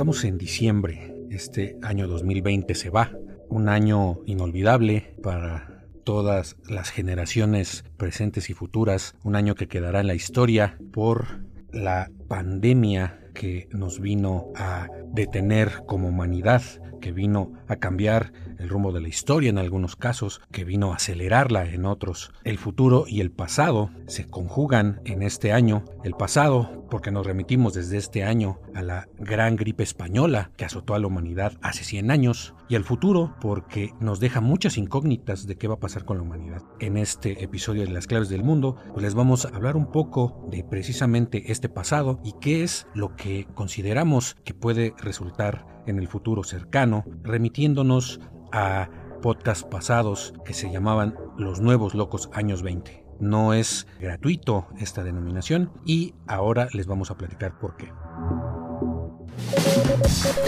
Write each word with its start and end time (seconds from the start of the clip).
Estamos 0.00 0.24
en 0.24 0.38
diciembre. 0.38 1.14
Este 1.28 1.76
año 1.82 2.08
2020 2.08 2.74
se 2.74 2.88
va. 2.88 3.12
Un 3.50 3.68
año 3.68 4.20
inolvidable 4.24 5.14
para 5.22 5.84
todas 6.04 6.56
las 6.66 6.88
generaciones 6.88 7.84
presentes 7.98 8.48
y 8.48 8.54
futuras. 8.54 9.14
Un 9.24 9.36
año 9.36 9.54
que 9.54 9.68
quedará 9.68 10.00
en 10.00 10.06
la 10.06 10.14
historia 10.14 10.78
por 10.90 11.42
la 11.70 12.10
pandemia 12.28 13.20
que 13.34 13.68
nos 13.72 14.00
vino 14.00 14.46
a 14.56 14.88
detener 15.12 15.82
como 15.86 16.08
humanidad, 16.08 16.62
que 17.02 17.12
vino 17.12 17.52
a 17.68 17.76
cambiar 17.76 18.32
el 18.60 18.68
rumbo 18.68 18.92
de 18.92 19.00
la 19.00 19.08
historia 19.08 19.50
en 19.50 19.58
algunos 19.58 19.96
casos, 19.96 20.40
que 20.52 20.64
vino 20.64 20.92
a 20.92 20.96
acelerarla 20.96 21.64
en 21.66 21.86
otros. 21.86 22.32
El 22.44 22.58
futuro 22.58 23.04
y 23.08 23.20
el 23.20 23.30
pasado 23.30 23.90
se 24.06 24.26
conjugan 24.26 25.00
en 25.04 25.22
este 25.22 25.52
año. 25.52 25.84
El 26.04 26.14
pasado, 26.14 26.86
porque 26.90 27.10
nos 27.10 27.26
remitimos 27.26 27.74
desde 27.74 27.96
este 27.96 28.24
año 28.24 28.58
a 28.74 28.82
la 28.82 29.08
gran 29.18 29.56
gripe 29.56 29.82
española 29.82 30.50
que 30.56 30.64
azotó 30.64 30.94
a 30.94 30.98
la 30.98 31.06
humanidad 31.06 31.54
hace 31.62 31.84
100 31.84 32.10
años. 32.10 32.54
Y 32.68 32.76
el 32.76 32.84
futuro, 32.84 33.34
porque 33.40 33.92
nos 33.98 34.20
deja 34.20 34.40
muchas 34.40 34.76
incógnitas 34.76 35.46
de 35.46 35.56
qué 35.56 35.66
va 35.66 35.74
a 35.74 35.80
pasar 35.80 36.04
con 36.04 36.18
la 36.18 36.22
humanidad. 36.22 36.62
En 36.78 36.96
este 36.96 37.42
episodio 37.42 37.82
de 37.82 37.90
Las 37.90 38.06
Claves 38.06 38.28
del 38.28 38.44
Mundo, 38.44 38.76
pues 38.92 39.02
les 39.02 39.14
vamos 39.14 39.44
a 39.44 39.48
hablar 39.48 39.76
un 39.76 39.90
poco 39.90 40.46
de 40.50 40.62
precisamente 40.62 41.50
este 41.50 41.68
pasado 41.68 42.20
y 42.22 42.34
qué 42.40 42.62
es 42.62 42.86
lo 42.94 43.16
que 43.16 43.46
consideramos 43.54 44.36
que 44.44 44.54
puede 44.54 44.94
resultar 44.98 45.66
en 45.90 45.98
el 45.98 46.08
futuro 46.08 46.42
cercano, 46.42 47.04
remitiéndonos 47.22 48.20
a 48.52 48.88
podcasts 49.20 49.64
pasados 49.64 50.32
que 50.44 50.54
se 50.54 50.70
llamaban 50.70 51.14
Los 51.36 51.60
Nuevos 51.60 51.94
Locos 51.94 52.30
Años 52.32 52.62
20. 52.62 53.04
No 53.20 53.52
es 53.52 53.86
gratuito 54.00 54.68
esta 54.78 55.04
denominación 55.04 55.70
y 55.84 56.14
ahora 56.26 56.68
les 56.72 56.86
vamos 56.86 57.10
a 57.10 57.18
platicar 57.18 57.58
por 57.58 57.76
qué. 57.76 57.92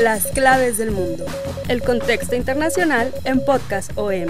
Las 0.01 0.27
claves 0.29 0.79
del 0.79 0.91
mundo. 0.91 1.25
El 1.69 1.83
contexto 1.83 2.35
internacional 2.35 3.13
en 3.25 3.45
Podcast 3.45 3.93
OM. 3.97 4.29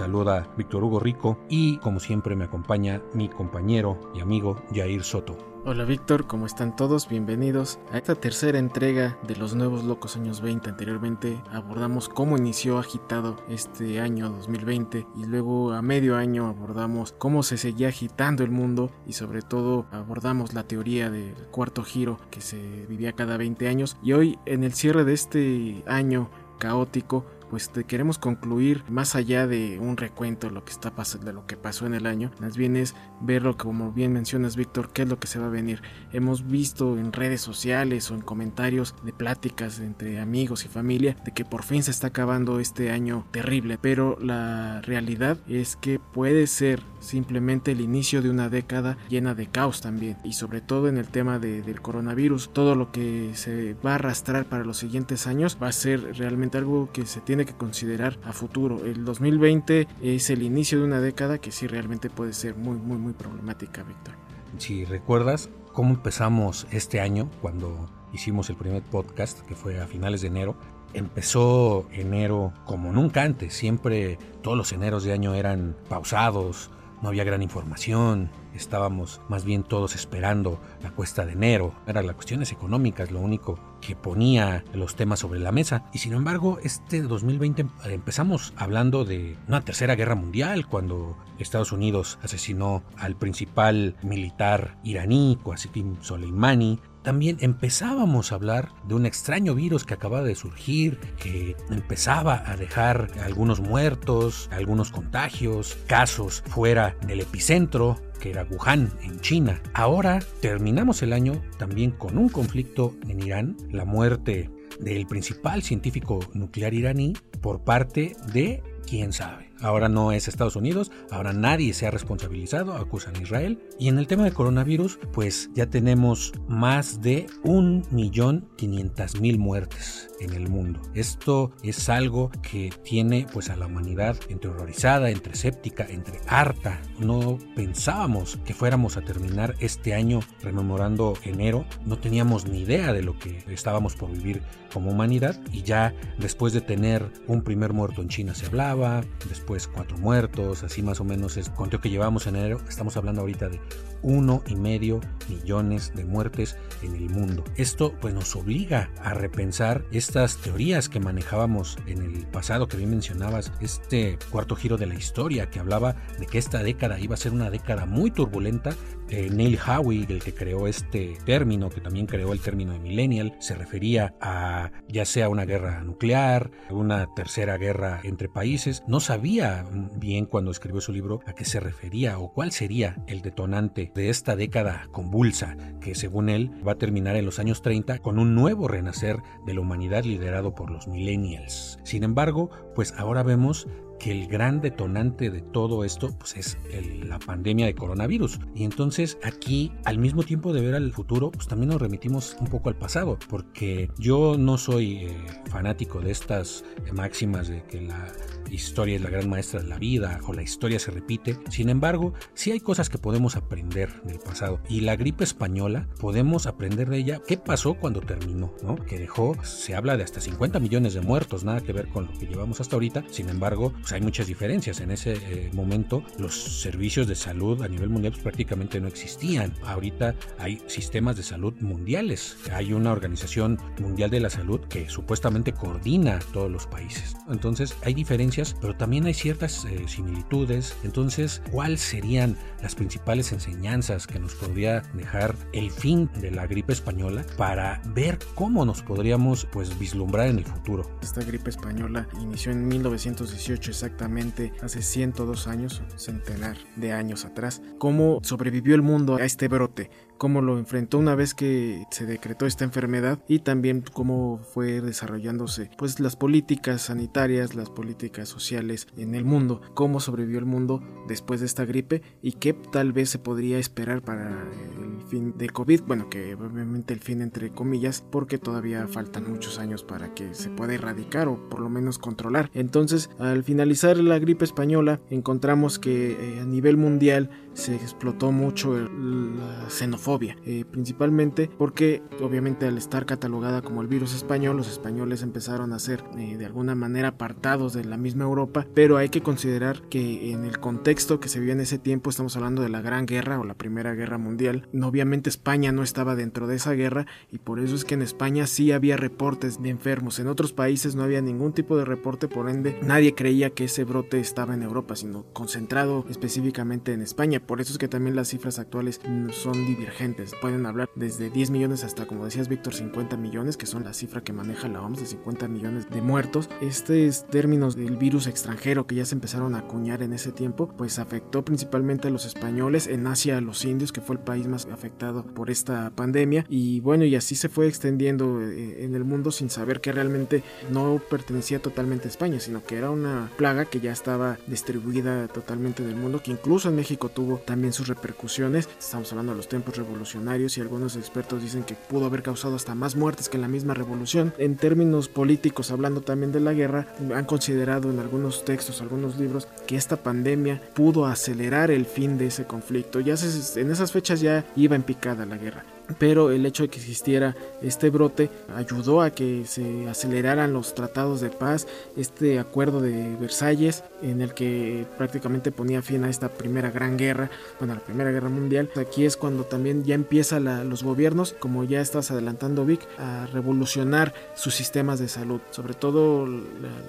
Saluda 0.00 0.48
Víctor 0.56 0.82
Hugo 0.82 0.98
Rico 0.98 1.38
y 1.50 1.76
como 1.76 2.00
siempre 2.00 2.34
me 2.34 2.44
acompaña 2.44 3.02
mi 3.12 3.28
compañero 3.28 4.00
y 4.14 4.20
amigo 4.20 4.56
Jair 4.74 5.02
Soto. 5.02 5.36
Hola 5.66 5.84
Víctor, 5.84 6.26
¿cómo 6.26 6.46
están 6.46 6.74
todos? 6.74 7.06
Bienvenidos 7.06 7.78
a 7.92 7.98
esta 7.98 8.14
tercera 8.14 8.58
entrega 8.58 9.18
de 9.28 9.36
los 9.36 9.54
nuevos 9.54 9.84
locos 9.84 10.16
años 10.16 10.40
20. 10.40 10.70
Anteriormente 10.70 11.38
abordamos 11.52 12.08
cómo 12.08 12.38
inició 12.38 12.78
agitado 12.78 13.36
este 13.50 14.00
año 14.00 14.30
2020 14.30 15.06
y 15.18 15.24
luego 15.26 15.72
a 15.72 15.82
medio 15.82 16.16
año 16.16 16.46
abordamos 16.46 17.12
cómo 17.18 17.42
se 17.42 17.58
seguía 17.58 17.88
agitando 17.88 18.42
el 18.42 18.50
mundo 18.50 18.90
y 19.06 19.12
sobre 19.12 19.42
todo 19.42 19.84
abordamos 19.92 20.54
la 20.54 20.62
teoría 20.62 21.10
del 21.10 21.34
cuarto 21.50 21.82
giro 21.82 22.18
que 22.30 22.40
se 22.40 22.86
vivía 22.88 23.12
cada 23.12 23.36
20 23.36 23.68
años 23.68 23.98
y 24.02 24.14
hoy 24.14 24.38
en 24.46 24.64
el 24.64 24.72
cierre 24.72 25.04
de 25.04 25.12
este 25.12 25.84
año 25.86 26.30
caótico 26.58 27.26
pues 27.50 27.68
queremos 27.86 28.18
concluir 28.18 28.84
más 28.88 29.16
allá 29.16 29.46
de 29.46 29.78
un 29.78 29.96
recuento 29.96 30.46
de 30.46 30.54
lo 30.54 30.64
que 30.64 30.72
está 30.72 30.92
de 31.22 31.32
lo 31.32 31.46
que 31.46 31.56
pasó 31.56 31.86
en 31.86 31.94
el 31.94 32.06
año, 32.06 32.30
más 32.40 32.56
bien 32.56 32.76
es 32.76 32.94
verlo 33.20 33.56
como 33.56 33.90
bien 33.92 34.12
mencionas 34.12 34.54
Víctor, 34.54 34.90
qué 34.92 35.02
es 35.02 35.08
lo 35.08 35.18
que 35.18 35.26
se 35.26 35.38
va 35.38 35.46
a 35.46 35.50
venir. 35.50 35.82
Hemos 36.12 36.46
visto 36.46 36.98
en 36.98 37.12
redes 37.12 37.40
sociales 37.40 38.10
o 38.10 38.14
en 38.14 38.20
comentarios 38.20 38.94
de 39.02 39.12
pláticas 39.12 39.80
entre 39.80 40.20
amigos 40.20 40.64
y 40.64 40.68
familia 40.68 41.16
de 41.24 41.32
que 41.32 41.44
por 41.44 41.62
fin 41.62 41.82
se 41.82 41.90
está 41.90 42.08
acabando 42.08 42.60
este 42.60 42.90
año 42.90 43.26
terrible, 43.30 43.78
pero 43.80 44.18
la 44.20 44.82
realidad 44.82 45.38
es 45.48 45.76
que 45.76 45.98
puede 45.98 46.46
ser 46.46 46.82
simplemente 47.00 47.72
el 47.72 47.80
inicio 47.80 48.20
de 48.20 48.30
una 48.30 48.48
década 48.48 48.98
llena 49.08 49.34
de 49.34 49.46
caos 49.46 49.80
también 49.80 50.18
y 50.22 50.34
sobre 50.34 50.60
todo 50.60 50.88
en 50.88 50.98
el 50.98 51.08
tema 51.08 51.38
del 51.38 51.80
coronavirus 51.80 52.50
todo 52.52 52.74
lo 52.74 52.92
que 52.92 53.30
se 53.34 53.74
va 53.84 53.92
a 53.92 53.94
arrastrar 53.94 54.44
para 54.44 54.64
los 54.64 54.76
siguientes 54.76 55.26
años 55.26 55.56
va 55.62 55.68
a 55.68 55.72
ser 55.72 56.16
realmente 56.18 56.58
algo 56.58 56.90
que 56.92 57.06
se 57.06 57.20
tiene 57.20 57.39
que 57.44 57.54
considerar 57.54 58.18
a 58.24 58.32
futuro. 58.32 58.84
El 58.84 59.04
2020 59.04 59.86
es 60.02 60.30
el 60.30 60.42
inicio 60.42 60.78
de 60.78 60.84
una 60.84 61.00
década 61.00 61.38
que 61.38 61.52
sí 61.52 61.66
realmente 61.66 62.10
puede 62.10 62.32
ser 62.32 62.56
muy 62.56 62.76
muy 62.76 62.98
muy 62.98 63.12
problemática 63.12 63.82
Víctor. 63.82 64.14
Si 64.58 64.84
recuerdas 64.84 65.48
cómo 65.72 65.94
empezamos 65.94 66.66
este 66.70 67.00
año 67.00 67.30
cuando 67.40 67.88
hicimos 68.12 68.50
el 68.50 68.56
primer 68.56 68.82
podcast 68.82 69.40
que 69.46 69.54
fue 69.54 69.80
a 69.80 69.86
finales 69.86 70.20
de 70.22 70.28
enero 70.28 70.56
empezó 70.92 71.86
enero 71.92 72.52
como 72.64 72.92
nunca 72.92 73.22
antes. 73.22 73.54
Siempre 73.54 74.18
todos 74.42 74.56
los 74.56 74.72
eneros 74.72 75.04
de 75.04 75.12
año 75.12 75.34
eran 75.34 75.76
pausados 75.88 76.70
no 77.02 77.08
había 77.08 77.24
gran 77.24 77.42
información, 77.42 78.30
estábamos 78.54 79.20
más 79.28 79.44
bien 79.44 79.62
todos 79.62 79.94
esperando 79.94 80.60
la 80.82 80.90
cuesta 80.90 81.26
de 81.26 81.32
enero, 81.32 81.74
eran 81.86 82.06
las 82.06 82.16
cuestiones 82.16 82.52
económicas 82.52 83.10
lo 83.10 83.20
único 83.20 83.58
que 83.80 83.96
ponía 83.96 84.64
los 84.74 84.94
temas 84.94 85.20
sobre 85.20 85.40
la 85.40 85.52
mesa. 85.52 85.84
Y 85.92 85.98
sin 85.98 86.12
embargo 86.12 86.58
este 86.62 87.02
2020 87.02 87.66
empezamos 87.84 88.52
hablando 88.56 89.04
de 89.04 89.36
una 89.48 89.62
tercera 89.62 89.94
guerra 89.94 90.14
mundial 90.14 90.66
cuando 90.66 91.16
Estados 91.38 91.72
Unidos 91.72 92.18
asesinó 92.22 92.82
al 92.96 93.16
principal 93.16 93.96
militar 94.02 94.78
iraní 94.84 95.38
Qasim 95.44 95.96
Soleimani. 96.00 96.78
También 97.02 97.38
empezábamos 97.40 98.30
a 98.30 98.34
hablar 98.34 98.72
de 98.84 98.94
un 98.94 99.06
extraño 99.06 99.54
virus 99.54 99.84
que 99.84 99.94
acababa 99.94 100.22
de 100.22 100.34
surgir, 100.34 100.98
que 101.16 101.56
empezaba 101.70 102.42
a 102.46 102.56
dejar 102.56 103.08
algunos 103.24 103.60
muertos, 103.60 104.50
algunos 104.52 104.90
contagios, 104.90 105.78
casos 105.86 106.42
fuera 106.46 106.96
del 107.06 107.20
epicentro, 107.20 107.96
que 108.20 108.30
era 108.30 108.46
Wuhan, 108.50 108.92
en 109.02 109.18
China. 109.20 109.60
Ahora 109.74 110.20
terminamos 110.40 111.02
el 111.02 111.12
año 111.12 111.42
también 111.58 111.90
con 111.90 112.18
un 112.18 112.28
conflicto 112.28 112.94
en 113.08 113.20
Irán, 113.20 113.56
la 113.70 113.84
muerte 113.84 114.50
del 114.78 115.06
principal 115.06 115.62
científico 115.62 116.20
nuclear 116.32 116.74
iraní 116.74 117.14
por 117.40 117.64
parte 117.64 118.16
de 118.32 118.62
quién 118.86 119.12
sabe. 119.12 119.49
Ahora 119.62 119.88
no 119.88 120.12
es 120.12 120.28
Estados 120.28 120.56
Unidos, 120.56 120.90
ahora 121.10 121.32
nadie 121.32 121.74
se 121.74 121.86
ha 121.86 121.90
responsabilizado, 121.90 122.74
acusan 122.74 123.16
a 123.16 123.22
Israel. 123.22 123.60
Y 123.78 123.88
en 123.88 123.98
el 123.98 124.06
tema 124.06 124.24
de 124.24 124.32
coronavirus, 124.32 124.98
pues 125.12 125.50
ya 125.54 125.66
tenemos 125.66 126.32
más 126.48 127.00
de 127.00 127.26
1.500.000 127.44 129.38
muertes 129.38 130.08
en 130.20 130.34
el 130.34 130.48
mundo. 130.48 130.80
Esto 130.94 131.52
es 131.62 131.88
algo 131.88 132.30
que 132.42 132.72
tiene 132.84 133.26
pues 133.32 133.50
a 133.50 133.56
la 133.56 133.66
humanidad 133.66 134.16
entre 134.28 134.50
horrorizada, 134.50 135.10
entre 135.10 135.32
escéptica, 135.32 135.86
entre 135.88 136.20
harta. 136.26 136.80
No 136.98 137.38
pensábamos 137.56 138.38
que 138.44 138.54
fuéramos 138.54 138.96
a 138.96 139.02
terminar 139.02 139.54
este 139.60 139.94
año 139.94 140.20
rememorando 140.42 141.14
enero. 141.24 141.64
No 141.84 141.98
teníamos 141.98 142.46
ni 142.46 142.60
idea 142.60 142.92
de 142.92 143.02
lo 143.02 143.18
que 143.18 143.44
estábamos 143.48 143.96
por 143.96 144.10
vivir 144.10 144.42
como 144.72 144.90
humanidad 144.90 145.40
y 145.52 145.62
ya 145.62 145.94
después 146.18 146.52
de 146.52 146.60
tener 146.60 147.10
un 147.26 147.42
primer 147.42 147.72
muerto 147.72 148.02
en 148.02 148.08
China 148.08 148.34
se 148.34 148.46
hablaba, 148.46 149.02
después 149.28 149.49
pues 149.50 149.66
cuatro 149.66 149.98
muertos, 149.98 150.62
así 150.62 150.80
más 150.80 151.00
o 151.00 151.04
menos 151.04 151.36
es 151.36 151.48
conteo 151.48 151.80
que 151.80 151.90
llevamos 151.90 152.28
en 152.28 152.36
enero. 152.36 152.60
Estamos 152.68 152.96
hablando 152.96 153.22
ahorita 153.22 153.48
de 153.48 153.60
uno 154.00 154.44
y 154.46 154.54
medio 154.54 155.00
millones 155.28 155.92
de 155.96 156.04
muertes 156.04 156.56
en 156.82 156.94
el 156.94 157.10
mundo. 157.10 157.42
Esto 157.56 157.92
pues 158.00 158.14
nos 158.14 158.36
obliga 158.36 158.92
a 159.02 159.12
repensar 159.12 159.84
estas 159.90 160.36
teorías 160.36 160.88
que 160.88 161.00
manejábamos 161.00 161.78
en 161.88 162.00
el 162.00 162.28
pasado 162.28 162.68
que 162.68 162.76
bien 162.76 162.90
mencionabas, 162.90 163.50
este 163.60 164.20
cuarto 164.30 164.54
giro 164.54 164.76
de 164.76 164.86
la 164.86 164.94
historia 164.94 165.50
que 165.50 165.58
hablaba 165.58 165.96
de 166.20 166.26
que 166.26 166.38
esta 166.38 166.62
década 166.62 167.00
iba 167.00 167.14
a 167.14 167.18
ser 167.18 167.32
una 167.32 167.50
década 167.50 167.86
muy 167.86 168.12
turbulenta. 168.12 168.76
Neil 169.10 169.58
Howie, 169.58 170.06
el 170.08 170.22
que 170.22 170.34
creó 170.34 170.66
este 170.66 171.16
término, 171.24 171.68
que 171.68 171.80
también 171.80 172.06
creó 172.06 172.32
el 172.32 172.40
término 172.40 172.72
de 172.72 172.78
millennial, 172.78 173.34
se 173.38 173.54
refería 173.54 174.14
a 174.20 174.70
ya 174.88 175.04
sea 175.04 175.28
una 175.28 175.44
guerra 175.44 175.82
nuclear, 175.82 176.50
una 176.70 177.12
tercera 177.14 177.56
guerra 177.56 178.00
entre 178.04 178.28
países. 178.28 178.82
No 178.86 179.00
sabía 179.00 179.64
bien 179.96 180.26
cuando 180.26 180.50
escribió 180.50 180.80
su 180.80 180.92
libro 180.92 181.20
a 181.26 181.34
qué 181.34 181.44
se 181.44 181.60
refería 181.60 182.18
o 182.18 182.32
cuál 182.32 182.52
sería 182.52 182.96
el 183.06 183.22
detonante 183.22 183.92
de 183.94 184.10
esta 184.10 184.36
década 184.36 184.88
convulsa 184.92 185.56
que 185.80 185.94
según 185.94 186.28
él 186.28 186.50
va 186.66 186.72
a 186.72 186.78
terminar 186.78 187.16
en 187.16 187.26
los 187.26 187.38
años 187.38 187.62
30 187.62 187.98
con 187.98 188.18
un 188.18 188.34
nuevo 188.34 188.68
renacer 188.68 189.18
de 189.46 189.54
la 189.54 189.60
humanidad 189.60 190.04
liderado 190.04 190.54
por 190.54 190.70
los 190.70 190.88
millennials. 190.88 191.78
Sin 191.84 192.04
embargo, 192.04 192.50
pues 192.74 192.94
ahora 192.96 193.22
vemos 193.22 193.66
que 194.00 194.10
el 194.10 194.26
gran 194.26 194.60
detonante 194.60 195.30
de 195.30 195.42
todo 195.42 195.84
esto 195.84 196.16
pues 196.18 196.34
es 196.36 196.58
la 197.06 197.18
pandemia 197.18 197.66
de 197.66 197.74
coronavirus. 197.74 198.40
Y 198.54 198.64
entonces 198.64 199.18
aquí, 199.22 199.70
al 199.84 199.98
mismo 199.98 200.22
tiempo 200.24 200.52
de 200.52 200.62
ver 200.62 200.74
al 200.74 200.90
futuro, 200.92 201.30
pues 201.30 201.46
también 201.46 201.68
nos 201.68 201.80
remitimos 201.80 202.36
un 202.40 202.48
poco 202.48 202.70
al 202.70 202.76
pasado, 202.76 203.18
porque 203.28 203.90
yo 203.98 204.36
no 204.38 204.58
soy 204.58 205.04
eh, 205.04 205.16
fanático 205.50 206.00
de 206.00 206.10
estas 206.10 206.64
máximas 206.92 207.48
de 207.48 207.62
que 207.64 207.82
la 207.82 208.12
historia 208.50 208.96
es 208.96 209.02
la 209.02 209.10
gran 209.10 209.28
maestra 209.28 209.60
de 209.60 209.68
la 209.68 209.78
vida 209.78 210.18
o 210.26 210.32
la 210.32 210.42
historia 210.42 210.78
se 210.78 210.90
repite. 210.90 211.38
Sin 211.50 211.68
embargo, 211.68 212.14
sí 212.34 212.50
hay 212.50 212.60
cosas 212.60 212.88
que 212.88 212.98
podemos 212.98 213.36
aprender 213.36 214.02
del 214.02 214.18
pasado. 214.18 214.60
Y 214.68 214.80
la 214.80 214.96
gripe 214.96 215.24
española, 215.24 215.88
podemos 216.00 216.46
aprender 216.46 216.88
de 216.88 216.98
ella 216.98 217.20
qué 217.26 217.36
pasó 217.36 217.74
cuando 217.74 218.00
terminó, 218.00 218.54
¿no? 218.62 218.76
Que 218.76 218.98
dejó, 218.98 219.36
se 219.44 219.74
habla 219.74 219.96
de 219.96 220.04
hasta 220.04 220.20
50 220.20 220.58
millones 220.58 220.94
de 220.94 221.02
muertos, 221.02 221.44
nada 221.44 221.60
que 221.60 221.72
ver 221.72 221.88
con 221.88 222.06
lo 222.06 222.12
que 222.18 222.26
llevamos 222.26 222.60
hasta 222.60 222.76
ahorita. 222.76 223.04
Sin 223.10 223.28
embargo, 223.28 223.72
hay 223.92 224.00
muchas 224.00 224.26
diferencias. 224.26 224.80
En 224.80 224.90
ese 224.90 225.14
eh, 225.14 225.50
momento, 225.52 226.02
los 226.18 226.60
servicios 226.60 227.06
de 227.06 227.14
salud 227.14 227.62
a 227.62 227.68
nivel 227.68 227.88
mundial 227.88 228.12
pues, 228.12 228.22
prácticamente 228.22 228.80
no 228.80 228.88
existían. 228.88 229.52
Ahorita 229.64 230.14
hay 230.38 230.62
sistemas 230.66 231.16
de 231.16 231.22
salud 231.22 231.54
mundiales. 231.60 232.36
Hay 232.52 232.72
una 232.72 232.92
organización 232.92 233.58
mundial 233.78 234.10
de 234.10 234.20
la 234.20 234.30
salud 234.30 234.60
que 234.68 234.88
supuestamente 234.88 235.52
coordina 235.52 236.18
todos 236.32 236.50
los 236.50 236.66
países. 236.66 237.16
Entonces, 237.28 237.76
hay 237.82 237.94
diferencias 237.94 238.20
pero 238.60 238.74
también 238.76 239.06
hay 239.06 239.14
ciertas 239.14 239.64
eh, 239.64 239.84
similitudes. 239.86 240.76
Entonces, 240.84 241.42
¿cuáles 241.50 241.80
serían 241.80 242.36
las 242.62 242.74
principales 242.74 243.32
enseñanzas 243.32 244.06
que 244.06 244.18
nos 244.18 244.34
podría 244.34 244.82
dejar 244.94 245.34
el 245.52 245.70
fin 245.70 246.10
de 246.20 246.30
la 246.30 246.46
gripe 246.46 246.72
española 246.72 247.24
para 247.36 247.80
ver 247.94 248.18
cómo 248.34 248.64
nos 248.64 248.82
podríamos 248.82 249.46
pues 249.46 249.78
vislumbrar 249.78 250.28
en 250.28 250.38
el 250.38 250.44
futuro? 250.44 250.90
Esta 251.02 251.22
gripe 251.22 251.50
española 251.50 252.06
inició 252.20 252.52
en 252.52 252.68
1918 252.68 253.72
exactamente, 253.80 254.52
hace 254.60 254.82
102 254.82 255.46
años, 255.46 255.82
centenar 255.96 256.58
de 256.76 256.92
años 256.92 257.24
atrás. 257.24 257.62
¿Cómo 257.78 258.20
sobrevivió 258.22 258.74
el 258.74 258.82
mundo 258.82 259.16
a 259.16 259.24
este 259.24 259.48
brote? 259.48 259.90
cómo 260.20 260.42
lo 260.42 260.58
enfrentó 260.58 260.98
una 260.98 261.14
vez 261.14 261.32
que 261.32 261.86
se 261.90 262.04
decretó 262.04 262.44
esta 262.44 262.64
enfermedad 262.64 263.20
y 263.26 263.38
también 263.38 263.82
cómo 263.94 264.38
fue 264.52 264.82
desarrollándose 264.82 265.70
pues 265.78 265.98
las 265.98 266.14
políticas 266.14 266.82
sanitarias, 266.82 267.54
las 267.54 267.70
políticas 267.70 268.28
sociales 268.28 268.86
en 268.98 269.14
el 269.14 269.24
mundo, 269.24 269.62
cómo 269.72 269.98
sobrevivió 269.98 270.38
el 270.38 270.44
mundo 270.44 270.82
después 271.08 271.40
de 271.40 271.46
esta 271.46 271.64
gripe 271.64 272.02
y 272.20 272.32
qué 272.32 272.52
tal 272.52 272.92
vez 272.92 273.08
se 273.08 273.18
podría 273.18 273.58
esperar 273.58 274.02
para 274.02 274.28
el 274.28 275.00
fin 275.08 275.38
de 275.38 275.48
COVID, 275.48 275.84
bueno 275.84 276.10
que 276.10 276.34
obviamente 276.34 276.92
el 276.92 277.00
fin 277.00 277.22
entre 277.22 277.50
comillas 277.50 278.04
porque 278.12 278.36
todavía 278.36 278.86
faltan 278.88 279.26
muchos 279.26 279.58
años 279.58 279.84
para 279.84 280.12
que 280.12 280.34
se 280.34 280.50
pueda 280.50 280.74
erradicar 280.74 281.28
o 281.28 281.48
por 281.48 281.60
lo 281.60 281.70
menos 281.70 281.98
controlar. 281.98 282.50
Entonces 282.52 283.08
al 283.18 283.42
finalizar 283.70 283.98
la 283.98 284.18
gripe 284.18 284.44
española 284.44 285.00
encontramos 285.10 285.78
que 285.78 286.12
eh, 286.12 286.40
a 286.40 286.44
nivel 286.44 286.76
mundial 286.76 287.30
se 287.54 287.74
explotó 287.74 288.32
mucho 288.32 288.76
la 288.78 289.68
xenofobia, 289.68 290.36
eh, 290.44 290.64
principalmente 290.70 291.50
porque 291.58 292.02
obviamente 292.20 292.66
al 292.66 292.78
estar 292.78 293.06
catalogada 293.06 293.62
como 293.62 293.82
el 293.82 293.88
virus 293.88 294.14
español, 294.14 294.56
los 294.56 294.68
españoles 294.68 295.22
empezaron 295.22 295.72
a 295.72 295.78
ser 295.78 296.04
eh, 296.16 296.36
de 296.36 296.46
alguna 296.46 296.74
manera 296.74 297.08
apartados 297.08 297.72
de 297.72 297.84
la 297.84 297.96
misma 297.96 298.24
Europa, 298.24 298.66
pero 298.74 298.96
hay 298.96 299.08
que 299.08 299.22
considerar 299.22 299.82
que 299.88 300.32
en 300.32 300.44
el 300.44 300.58
contexto 300.58 301.20
que 301.20 301.28
se 301.28 301.40
vio 301.40 301.52
en 301.52 301.60
ese 301.60 301.78
tiempo, 301.78 302.10
estamos 302.10 302.36
hablando 302.36 302.62
de 302.62 302.68
la 302.68 302.80
Gran 302.80 303.06
Guerra 303.06 303.38
o 303.38 303.44
la 303.44 303.54
Primera 303.54 303.94
Guerra 303.94 304.18
Mundial, 304.18 304.68
obviamente 304.82 305.30
España 305.30 305.72
no 305.72 305.82
estaba 305.82 306.16
dentro 306.16 306.46
de 306.46 306.56
esa 306.56 306.72
guerra 306.72 307.06
y 307.30 307.38
por 307.38 307.60
eso 307.60 307.74
es 307.74 307.84
que 307.84 307.94
en 307.94 308.02
España 308.02 308.46
sí 308.46 308.72
había 308.72 308.96
reportes 308.96 309.62
de 309.62 309.70
enfermos, 309.70 310.18
en 310.18 310.28
otros 310.28 310.52
países 310.52 310.94
no 310.94 311.02
había 311.02 311.20
ningún 311.20 311.52
tipo 311.52 311.76
de 311.76 311.84
reporte, 311.84 312.28
por 312.28 312.48
ende 312.48 312.78
nadie 312.82 313.14
creía 313.14 313.50
que 313.50 313.64
ese 313.64 313.84
brote 313.84 314.20
estaba 314.20 314.54
en 314.54 314.62
Europa, 314.62 314.96
sino 314.96 315.24
concentrado 315.32 316.04
específicamente 316.08 316.92
en 316.92 317.02
España 317.02 317.39
por 317.40 317.60
eso 317.60 317.72
es 317.72 317.78
que 317.78 317.88
también 317.88 318.16
las 318.16 318.28
cifras 318.28 318.58
actuales 318.58 319.00
son 319.32 319.66
divergentes. 319.66 320.32
Pueden 320.40 320.66
hablar 320.66 320.88
desde 320.94 321.30
10 321.30 321.50
millones 321.50 321.84
hasta, 321.84 322.06
como 322.06 322.24
decías 322.24 322.48
Víctor, 322.48 322.74
50 322.74 323.16
millones, 323.16 323.56
que 323.56 323.66
son 323.66 323.84
la 323.84 323.92
cifra 323.92 324.22
que 324.22 324.32
maneja 324.32 324.68
la 324.68 324.82
OMS 324.82 325.00
de 325.00 325.06
50 325.06 325.48
millones 325.48 325.90
de 325.90 326.02
muertos. 326.02 326.48
Estos 326.60 327.26
términos 327.28 327.76
del 327.76 327.96
virus 327.96 328.26
extranjero 328.26 328.86
que 328.86 328.94
ya 328.94 329.04
se 329.04 329.14
empezaron 329.14 329.54
a 329.54 329.60
acuñar 329.60 330.02
en 330.02 330.12
ese 330.12 330.32
tiempo, 330.32 330.72
pues 330.76 330.98
afectó 330.98 331.44
principalmente 331.44 332.08
a 332.08 332.10
los 332.10 332.26
españoles, 332.26 332.86
en 332.86 333.06
Asia 333.06 333.38
a 333.38 333.40
los 333.40 333.64
indios, 333.64 333.92
que 333.92 334.00
fue 334.00 334.16
el 334.16 334.22
país 334.22 334.46
más 334.46 334.66
afectado 334.66 335.24
por 335.24 335.50
esta 335.50 335.90
pandemia. 335.90 336.44
Y 336.48 336.80
bueno, 336.80 337.04
y 337.04 337.16
así 337.16 337.34
se 337.34 337.48
fue 337.48 337.66
extendiendo 337.66 338.40
eh, 338.40 338.84
en 338.84 338.94
el 338.94 339.04
mundo 339.04 339.30
sin 339.30 339.50
saber 339.50 339.80
que 339.80 339.92
realmente 339.92 340.42
no 340.70 341.00
pertenecía 341.10 341.60
totalmente 341.60 342.08
a 342.08 342.10
España, 342.10 342.40
sino 342.40 342.62
que 342.64 342.76
era 342.76 342.90
una 342.90 343.30
plaga 343.36 343.64
que 343.64 343.80
ya 343.80 343.92
estaba 343.92 344.38
distribuida 344.46 345.28
totalmente 345.28 345.84
del 345.84 345.96
mundo, 345.96 346.22
que 346.22 346.30
incluso 346.30 346.68
en 346.68 346.76
México 346.76 347.08
tuvo 347.08 347.29
también 347.38 347.72
sus 347.72 347.88
repercusiones. 347.88 348.68
Estamos 348.78 349.10
hablando 349.12 349.32
de 349.32 349.36
los 349.36 349.48
tiempos 349.48 349.76
revolucionarios 349.76 350.56
y 350.56 350.60
algunos 350.60 350.96
expertos 350.96 351.42
dicen 351.42 351.64
que 351.64 351.74
pudo 351.74 352.06
haber 352.06 352.22
causado 352.22 352.56
hasta 352.56 352.74
más 352.74 352.96
muertes 352.96 353.28
que 353.28 353.38
la 353.38 353.48
misma 353.48 353.74
revolución. 353.74 354.32
En 354.38 354.56
términos 354.56 355.08
políticos, 355.08 355.70
hablando 355.70 356.00
también 356.00 356.32
de 356.32 356.40
la 356.40 356.52
guerra, 356.52 356.86
han 357.14 357.24
considerado 357.24 357.90
en 357.90 357.98
algunos 357.98 358.44
textos, 358.44 358.80
algunos 358.80 359.18
libros, 359.18 359.48
que 359.66 359.76
esta 359.76 359.96
pandemia 359.96 360.60
pudo 360.74 361.06
acelerar 361.06 361.70
el 361.70 361.86
fin 361.86 362.18
de 362.18 362.26
ese 362.26 362.44
conflicto. 362.44 363.00
Ya 363.00 363.14
en 363.56 363.70
esas 363.70 363.92
fechas 363.92 364.20
ya 364.20 364.44
iba 364.56 364.76
en 364.76 364.82
picada 364.82 365.26
la 365.26 365.36
guerra 365.36 365.64
pero 365.98 366.30
el 366.30 366.46
hecho 366.46 366.62
de 366.62 366.68
que 366.68 366.78
existiera 366.78 367.36
este 367.62 367.90
brote 367.90 368.30
ayudó 368.54 369.02
a 369.02 369.10
que 369.10 369.44
se 369.46 369.88
aceleraran 369.88 370.52
los 370.52 370.74
tratados 370.74 371.20
de 371.20 371.30
paz, 371.30 371.66
este 371.96 372.38
acuerdo 372.38 372.80
de 372.80 373.16
Versalles 373.16 373.84
en 374.02 374.20
el 374.20 374.34
que 374.34 374.86
prácticamente 374.96 375.52
ponía 375.52 375.82
fin 375.82 376.04
a 376.04 376.10
esta 376.10 376.28
primera 376.28 376.70
gran 376.70 376.96
guerra, 376.96 377.30
bueno, 377.58 377.74
la 377.74 377.80
primera 377.80 378.10
guerra 378.10 378.28
mundial. 378.28 378.70
Aquí 378.76 379.04
es 379.04 379.16
cuando 379.16 379.44
también 379.44 379.84
ya 379.84 379.94
empieza 379.94 380.40
los 380.40 380.82
gobiernos, 380.82 381.34
como 381.38 381.64
ya 381.64 381.80
estás 381.80 382.10
adelantando 382.10 382.64
Vic, 382.64 382.80
a 382.98 383.26
revolucionar 383.26 384.14
sus 384.34 384.54
sistemas 384.54 384.98
de 384.98 385.08
salud, 385.08 385.40
sobre 385.50 385.74
todo 385.74 386.26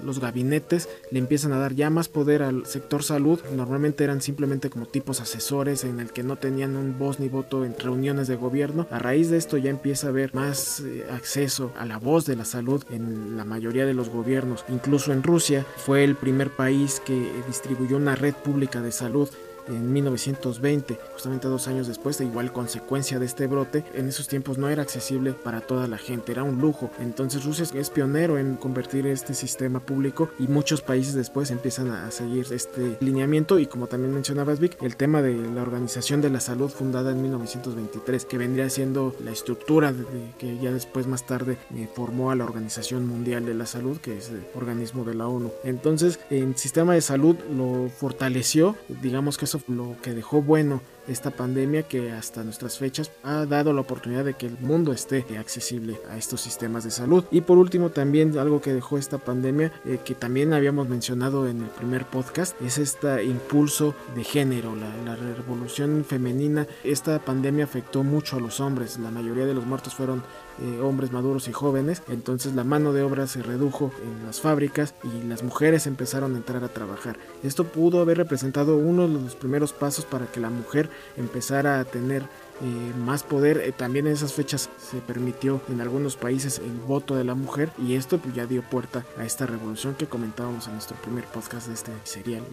los 0.03 0.19
gabinetes 0.19 0.89
le 1.11 1.19
empiezan 1.19 1.53
a 1.53 1.59
dar 1.59 1.73
ya 1.73 1.89
más 1.89 2.07
poder 2.07 2.43
al 2.43 2.65
sector 2.65 3.03
salud, 3.03 3.39
normalmente 3.55 4.03
eran 4.03 4.21
simplemente 4.21 4.69
como 4.69 4.85
tipos 4.85 5.21
asesores 5.21 5.83
en 5.83 5.99
el 5.99 6.11
que 6.11 6.23
no 6.23 6.37
tenían 6.37 6.75
un 6.75 6.97
voz 6.97 7.19
ni 7.19 7.29
voto 7.29 7.65
en 7.65 7.77
reuniones 7.77 8.27
de 8.27 8.35
gobierno, 8.35 8.87
a 8.91 8.99
raíz 8.99 9.29
de 9.29 9.37
esto 9.37 9.57
ya 9.57 9.69
empieza 9.69 10.07
a 10.07 10.09
haber 10.09 10.35
más 10.35 10.81
eh, 10.81 11.05
acceso 11.11 11.71
a 11.77 11.85
la 11.85 11.97
voz 11.97 12.25
de 12.25 12.35
la 12.35 12.45
salud 12.45 12.83
en 12.91 13.37
la 13.37 13.45
mayoría 13.45 13.85
de 13.85 13.93
los 13.93 14.09
gobiernos. 14.09 14.65
Incluso 14.67 15.13
en 15.13 15.23
Rusia 15.23 15.65
fue 15.77 16.03
el 16.03 16.15
primer 16.15 16.49
país 16.49 17.01
que 17.03 17.31
distribuyó 17.47 17.95
una 17.95 18.15
red 18.15 18.33
pública 18.33 18.81
de 18.81 18.91
salud 18.91 19.29
en 19.71 19.91
1920, 19.91 20.99
justamente 21.13 21.47
dos 21.47 21.67
años 21.67 21.87
después, 21.87 22.17
de 22.17 22.25
igual 22.25 22.51
consecuencia 22.51 23.19
de 23.19 23.25
este 23.25 23.47
brote, 23.47 23.83
en 23.93 24.07
esos 24.07 24.27
tiempos 24.27 24.57
no 24.57 24.69
era 24.69 24.83
accesible 24.83 25.33
para 25.33 25.61
toda 25.61 25.87
la 25.87 25.97
gente, 25.97 26.31
era 26.31 26.43
un 26.43 26.59
lujo. 26.59 26.91
Entonces 26.99 27.45
Rusia 27.45 27.65
es 27.73 27.89
pionero 27.89 28.37
en 28.37 28.55
convertir 28.55 29.07
este 29.07 29.33
sistema 29.33 29.79
público 29.79 30.29
y 30.39 30.47
muchos 30.47 30.81
países 30.81 31.13
después 31.13 31.51
empiezan 31.51 31.89
a 31.89 32.11
seguir 32.11 32.45
este 32.51 32.97
lineamiento 32.99 33.59
y 33.59 33.65
como 33.65 33.87
también 33.87 34.13
mencionabas 34.13 34.59
Vic, 34.59 34.77
el 34.81 34.95
tema 34.95 35.21
de 35.21 35.35
la 35.35 35.61
Organización 35.61 36.21
de 36.21 36.29
la 36.29 36.39
Salud 36.39 36.69
fundada 36.69 37.11
en 37.11 37.21
1923, 37.21 38.25
que 38.25 38.37
vendría 38.37 38.69
siendo 38.69 39.15
la 39.23 39.31
estructura 39.31 39.93
de, 39.93 40.05
que 40.37 40.57
ya 40.59 40.71
después 40.71 41.07
más 41.07 41.25
tarde 41.25 41.57
eh, 41.75 41.87
formó 41.93 42.31
a 42.31 42.35
la 42.35 42.43
Organización 42.43 43.07
Mundial 43.07 43.45
de 43.45 43.53
la 43.53 43.65
Salud, 43.65 43.97
que 43.97 44.17
es 44.17 44.29
el 44.29 44.43
organismo 44.55 45.05
de 45.05 45.15
la 45.15 45.27
ONU. 45.27 45.51
Entonces, 45.63 46.19
el 46.29 46.57
sistema 46.57 46.93
de 46.93 47.01
salud 47.01 47.35
lo 47.55 47.89
fortaleció, 47.89 48.75
digamos 49.01 49.37
que 49.37 49.45
eso 49.45 49.59
lo 49.67 49.95
que 50.01 50.13
dejó 50.13 50.41
bueno 50.41 50.81
esta 51.07 51.31
pandemia 51.31 51.83
que 51.83 52.11
hasta 52.11 52.43
nuestras 52.43 52.77
fechas 52.77 53.11
ha 53.23 53.45
dado 53.45 53.73
la 53.73 53.81
oportunidad 53.81 54.25
de 54.25 54.33
que 54.33 54.47
el 54.47 54.57
mundo 54.59 54.93
esté 54.93 55.25
accesible 55.37 55.99
a 56.09 56.17
estos 56.17 56.41
sistemas 56.41 56.83
de 56.83 56.91
salud. 56.91 57.25
Y 57.31 57.41
por 57.41 57.57
último 57.57 57.89
también 57.89 58.37
algo 58.37 58.61
que 58.61 58.73
dejó 58.73 58.97
esta 58.97 59.17
pandemia 59.17 59.71
eh, 59.85 59.99
que 60.03 60.15
también 60.15 60.53
habíamos 60.53 60.87
mencionado 60.87 61.47
en 61.47 61.61
el 61.61 61.69
primer 61.69 62.05
podcast 62.05 62.59
es 62.61 62.77
este 62.77 63.23
impulso 63.23 63.95
de 64.15 64.23
género, 64.23 64.75
la, 64.75 65.15
revolución 65.15 66.05
femenina. 66.07 66.67
Esta 66.83 67.19
pandemia 67.19 67.65
afectó 67.65 68.03
mucho 68.03 68.37
a 68.37 68.39
los 68.39 68.59
hombres, 68.59 68.97
la 68.97 69.11
mayoría 69.11 69.45
de 69.45 69.53
los 69.53 69.65
muertos 69.65 69.93
fueron 69.93 70.23
eh, 70.61 70.79
hombres 70.81 71.11
maduros 71.11 71.47
y 71.47 71.51
jóvenes, 71.51 72.01
entonces 72.07 72.53
la 72.53 72.63
mano 72.63 72.93
de 72.93 73.01
obra 73.01 73.27
se 73.27 73.41
redujo 73.41 73.91
en 74.03 74.25
las 74.25 74.41
fábricas 74.41 74.93
y 75.03 75.27
las 75.27 75.43
mujeres 75.43 75.87
empezaron 75.87 76.35
a 76.35 76.37
entrar 76.37 76.63
a 76.63 76.69
trabajar. 76.69 77.17
Esto 77.43 77.65
pudo 77.65 78.01
haber 78.01 78.17
representado 78.17 78.77
uno 78.77 79.07
de 79.07 79.13
los 79.13 79.35
primeros 79.35 79.73
pasos 79.73 80.05
para 80.05 80.27
que 80.27 80.39
la 80.39 80.49
mujer 80.49 80.89
empezara 81.17 81.79
a 81.79 81.85
tener 81.85 82.23
eh, 82.23 82.93
más 82.97 83.23
poder. 83.23 83.57
Eh, 83.57 83.71
también 83.71 84.07
en 84.07 84.13
esas 84.13 84.33
fechas 84.33 84.69
se 84.77 84.97
permitió 84.97 85.61
en 85.69 85.81
algunos 85.81 86.15
países 86.15 86.59
el 86.59 86.79
voto 86.87 87.15
de 87.15 87.23
la 87.23 87.35
mujer 87.35 87.71
y 87.77 87.95
esto 87.95 88.19
pues, 88.19 88.35
ya 88.35 88.45
dio 88.45 88.61
puerta 88.61 89.05
a 89.17 89.25
esta 89.25 89.45
revolución 89.45 89.95
que 89.95 90.07
comentábamos 90.07 90.67
en 90.67 90.73
nuestro 90.73 90.95
primer 90.97 91.25
podcast 91.25 91.67
de 91.67 91.73
este 91.73 91.91
serial. 92.03 92.43